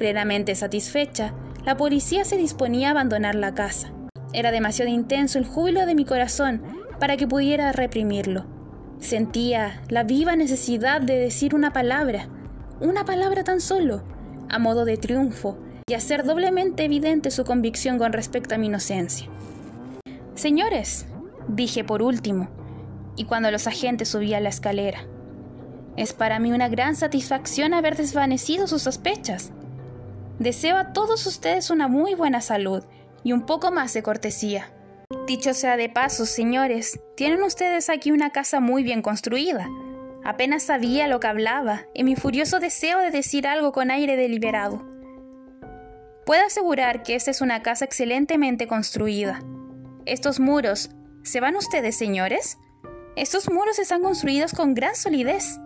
Plenamente 0.00 0.54
satisfecha, 0.54 1.34
la 1.62 1.76
policía 1.76 2.24
se 2.24 2.38
disponía 2.38 2.88
a 2.88 2.90
abandonar 2.92 3.34
la 3.34 3.52
casa. 3.52 3.92
Era 4.32 4.50
demasiado 4.50 4.90
intenso 4.90 5.38
el 5.38 5.44
júbilo 5.44 5.84
de 5.84 5.94
mi 5.94 6.06
corazón 6.06 6.62
para 6.98 7.18
que 7.18 7.28
pudiera 7.28 7.70
reprimirlo. 7.72 8.46
Sentía 8.98 9.82
la 9.90 10.02
viva 10.04 10.36
necesidad 10.36 11.02
de 11.02 11.18
decir 11.18 11.54
una 11.54 11.74
palabra, 11.74 12.30
una 12.80 13.04
palabra 13.04 13.44
tan 13.44 13.60
solo, 13.60 14.02
a 14.48 14.58
modo 14.58 14.86
de 14.86 14.96
triunfo, 14.96 15.58
y 15.86 15.92
hacer 15.92 16.24
doblemente 16.24 16.86
evidente 16.86 17.30
su 17.30 17.44
convicción 17.44 17.98
con 17.98 18.14
respecto 18.14 18.54
a 18.54 18.58
mi 18.58 18.68
inocencia. 18.68 19.28
Señores, 20.34 21.04
dije 21.46 21.84
por 21.84 22.00
último, 22.00 22.48
y 23.16 23.26
cuando 23.26 23.50
los 23.50 23.66
agentes 23.66 24.08
subían 24.08 24.44
la 24.44 24.48
escalera, 24.48 25.00
es 25.98 26.14
para 26.14 26.38
mí 26.38 26.52
una 26.52 26.70
gran 26.70 26.96
satisfacción 26.96 27.74
haber 27.74 27.98
desvanecido 27.98 28.66
sus 28.66 28.80
sospechas. 28.80 29.52
Deseo 30.40 30.78
a 30.78 30.94
todos 30.94 31.26
ustedes 31.26 31.68
una 31.68 31.86
muy 31.86 32.14
buena 32.14 32.40
salud 32.40 32.82
y 33.22 33.32
un 33.34 33.44
poco 33.44 33.70
más 33.70 33.92
de 33.92 34.02
cortesía. 34.02 34.72
Dicho 35.26 35.52
sea 35.52 35.76
de 35.76 35.90
paso, 35.90 36.24
señores, 36.24 36.98
tienen 37.14 37.42
ustedes 37.42 37.90
aquí 37.90 38.10
una 38.10 38.30
casa 38.30 38.58
muy 38.58 38.82
bien 38.82 39.02
construida. 39.02 39.68
Apenas 40.24 40.62
sabía 40.62 41.08
lo 41.08 41.20
que 41.20 41.26
hablaba, 41.26 41.82
en 41.92 42.06
mi 42.06 42.16
furioso 42.16 42.58
deseo 42.58 43.00
de 43.00 43.10
decir 43.10 43.46
algo 43.46 43.72
con 43.72 43.90
aire 43.90 44.16
deliberado. 44.16 44.82
Puedo 46.24 46.46
asegurar 46.46 47.02
que 47.02 47.16
esta 47.16 47.30
es 47.30 47.42
una 47.42 47.60
casa 47.60 47.84
excelentemente 47.84 48.66
construida. 48.66 49.42
Estos 50.06 50.40
muros, 50.40 50.90
¿se 51.22 51.40
van 51.40 51.54
ustedes, 51.54 51.98
señores? 51.98 52.56
Estos 53.14 53.50
muros 53.52 53.78
están 53.78 54.02
construidos 54.02 54.54
con 54.54 54.72
gran 54.72 54.96
solidez. 54.96 55.60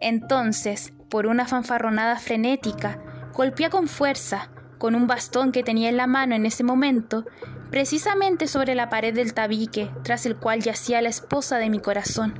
Entonces, 0.00 0.94
por 1.10 1.26
una 1.26 1.46
fanfarronada 1.46 2.18
frenética, 2.18 2.98
golpeé 3.34 3.68
con 3.68 3.88
fuerza, 3.88 4.48
con 4.78 4.94
un 4.94 5.06
bastón 5.06 5.52
que 5.52 5.62
tenía 5.62 5.88
en 5.88 5.96
la 5.96 6.06
mano 6.06 6.34
en 6.34 6.46
ese 6.46 6.64
momento, 6.64 7.24
precisamente 7.70 8.46
sobre 8.46 8.74
la 8.74 8.88
pared 8.88 9.14
del 9.14 9.34
tabique, 9.34 9.90
tras 10.02 10.26
el 10.26 10.36
cual 10.36 10.60
yacía 10.60 11.02
la 11.02 11.08
esposa 11.08 11.58
de 11.58 11.70
mi 11.70 11.80
corazón. 11.80 12.34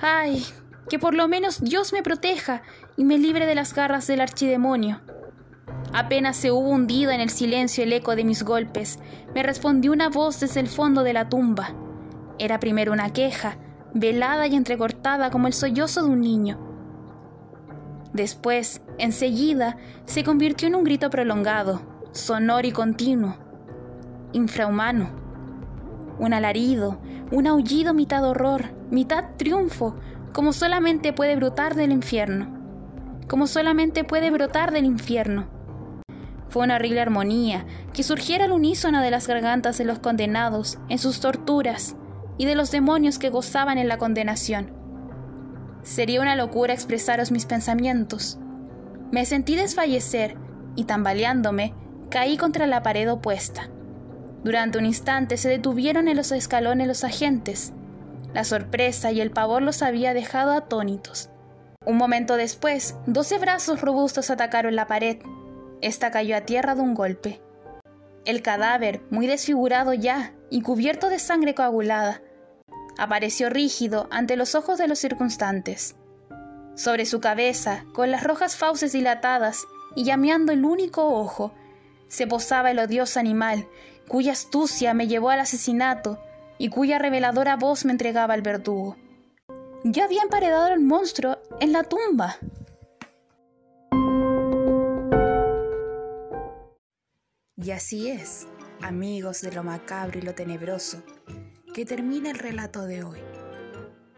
¡Ay! 0.00 0.46
Que 0.88 0.98
por 0.98 1.14
lo 1.14 1.28
menos 1.28 1.60
Dios 1.60 1.92
me 1.92 2.02
proteja 2.02 2.62
y 2.96 3.04
me 3.04 3.18
libre 3.18 3.46
de 3.46 3.54
las 3.54 3.74
garras 3.74 4.06
del 4.06 4.20
archidemonio. 4.20 5.00
Apenas 5.92 6.36
se 6.36 6.50
hubo 6.50 6.70
hundido 6.70 7.10
en 7.10 7.20
el 7.20 7.30
silencio 7.30 7.84
el 7.84 7.92
eco 7.92 8.16
de 8.16 8.24
mis 8.24 8.42
golpes, 8.42 8.98
me 9.34 9.42
respondió 9.42 9.92
una 9.92 10.08
voz 10.08 10.40
desde 10.40 10.60
el 10.60 10.68
fondo 10.68 11.02
de 11.02 11.12
la 11.12 11.28
tumba. 11.28 11.74
Era 12.38 12.58
primero 12.60 12.92
una 12.92 13.12
queja, 13.12 13.58
velada 13.92 14.46
y 14.46 14.56
entrecortada 14.56 15.30
como 15.30 15.46
el 15.46 15.52
sollozo 15.52 16.02
de 16.02 16.08
un 16.08 16.20
niño. 16.20 16.69
Después, 18.12 18.82
enseguida, 18.98 19.76
se 20.04 20.24
convirtió 20.24 20.68
en 20.68 20.74
un 20.74 20.84
grito 20.84 21.10
prolongado, 21.10 21.82
sonoro 22.12 22.66
y 22.66 22.72
continuo, 22.72 23.36
infrahumano. 24.32 25.10
Un 26.18 26.34
alarido, 26.34 27.00
un 27.30 27.46
aullido 27.46 27.94
mitad 27.94 28.24
horror, 28.28 28.72
mitad 28.90 29.36
triunfo, 29.36 29.94
como 30.32 30.52
solamente 30.52 31.12
puede 31.12 31.36
brotar 31.36 31.74
del 31.74 31.92
infierno. 31.92 32.48
Como 33.28 33.46
solamente 33.46 34.02
puede 34.02 34.30
brotar 34.30 34.72
del 34.72 34.84
infierno. 34.84 35.48
Fue 36.48 36.64
una 36.64 36.76
horrible 36.76 37.00
armonía 37.00 37.64
que 37.92 38.02
surgiera 38.02 38.46
al 38.46 38.52
unísono 38.52 39.02
de 39.02 39.12
las 39.12 39.28
gargantas 39.28 39.78
de 39.78 39.84
los 39.84 40.00
condenados 40.00 40.78
en 40.88 40.98
sus 40.98 41.20
torturas 41.20 41.94
y 42.38 42.46
de 42.46 42.56
los 42.56 42.72
demonios 42.72 43.20
que 43.20 43.30
gozaban 43.30 43.78
en 43.78 43.86
la 43.86 43.98
condenación. 43.98 44.79
Sería 45.82 46.20
una 46.20 46.36
locura 46.36 46.74
expresaros 46.74 47.30
mis 47.30 47.46
pensamientos. 47.46 48.38
Me 49.10 49.24
sentí 49.24 49.56
desfallecer 49.56 50.36
y 50.76 50.84
tambaleándome 50.84 51.74
caí 52.10 52.36
contra 52.36 52.66
la 52.66 52.82
pared 52.82 53.10
opuesta. 53.10 53.70
Durante 54.44 54.78
un 54.78 54.86
instante 54.86 55.36
se 55.36 55.48
detuvieron 55.48 56.08
en 56.08 56.16
los 56.16 56.32
escalones 56.32 56.86
los 56.86 57.04
agentes. 57.04 57.72
La 58.32 58.44
sorpresa 58.44 59.12
y 59.12 59.20
el 59.20 59.30
pavor 59.30 59.62
los 59.62 59.82
había 59.82 60.14
dejado 60.14 60.52
atónitos. 60.52 61.30
Un 61.84 61.96
momento 61.96 62.36
después, 62.36 62.96
doce 63.06 63.38
brazos 63.38 63.80
robustos 63.80 64.30
atacaron 64.30 64.76
la 64.76 64.86
pared. 64.86 65.18
Esta 65.80 66.10
cayó 66.10 66.36
a 66.36 66.42
tierra 66.42 66.74
de 66.74 66.82
un 66.82 66.94
golpe. 66.94 67.40
El 68.24 68.42
cadáver, 68.42 69.02
muy 69.10 69.26
desfigurado 69.26 69.94
ya 69.94 70.34
y 70.50 70.62
cubierto 70.62 71.08
de 71.08 71.18
sangre 71.18 71.54
coagulada, 71.54 72.22
apareció 72.98 73.50
rígido 73.50 74.08
ante 74.10 74.36
los 74.36 74.54
ojos 74.54 74.78
de 74.78 74.88
los 74.88 74.98
circunstantes. 74.98 75.96
Sobre 76.74 77.06
su 77.06 77.20
cabeza, 77.20 77.84
con 77.92 78.10
las 78.10 78.24
rojas 78.24 78.56
fauces 78.56 78.92
dilatadas 78.92 79.64
y 79.94 80.04
llameando 80.04 80.52
el 80.52 80.64
único 80.64 81.14
ojo, 81.14 81.52
se 82.08 82.26
posaba 82.26 82.70
el 82.70 82.78
odioso 82.78 83.20
animal, 83.20 83.68
cuya 84.08 84.32
astucia 84.32 84.94
me 84.94 85.06
llevó 85.06 85.30
al 85.30 85.40
asesinato 85.40 86.18
y 86.58 86.68
cuya 86.68 86.98
reveladora 86.98 87.56
voz 87.56 87.84
me 87.84 87.92
entregaba 87.92 88.34
al 88.34 88.42
verdugo. 88.42 88.96
Yo 89.84 90.04
había 90.04 90.22
emparedado 90.22 90.66
al 90.66 90.80
monstruo 90.80 91.38
en 91.60 91.72
la 91.72 91.84
tumba. 91.84 92.36
Y 97.56 97.70
así 97.70 98.10
es, 98.10 98.46
amigos 98.82 99.42
de 99.42 99.52
lo 99.52 99.62
macabro 99.62 100.18
y 100.18 100.22
lo 100.22 100.34
tenebroso, 100.34 101.02
que 101.72 101.84
termina 101.84 102.30
el 102.30 102.38
relato 102.38 102.86
de 102.86 103.04
hoy. 103.04 103.20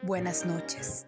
Buenas 0.02 0.46
noches. 0.46 1.06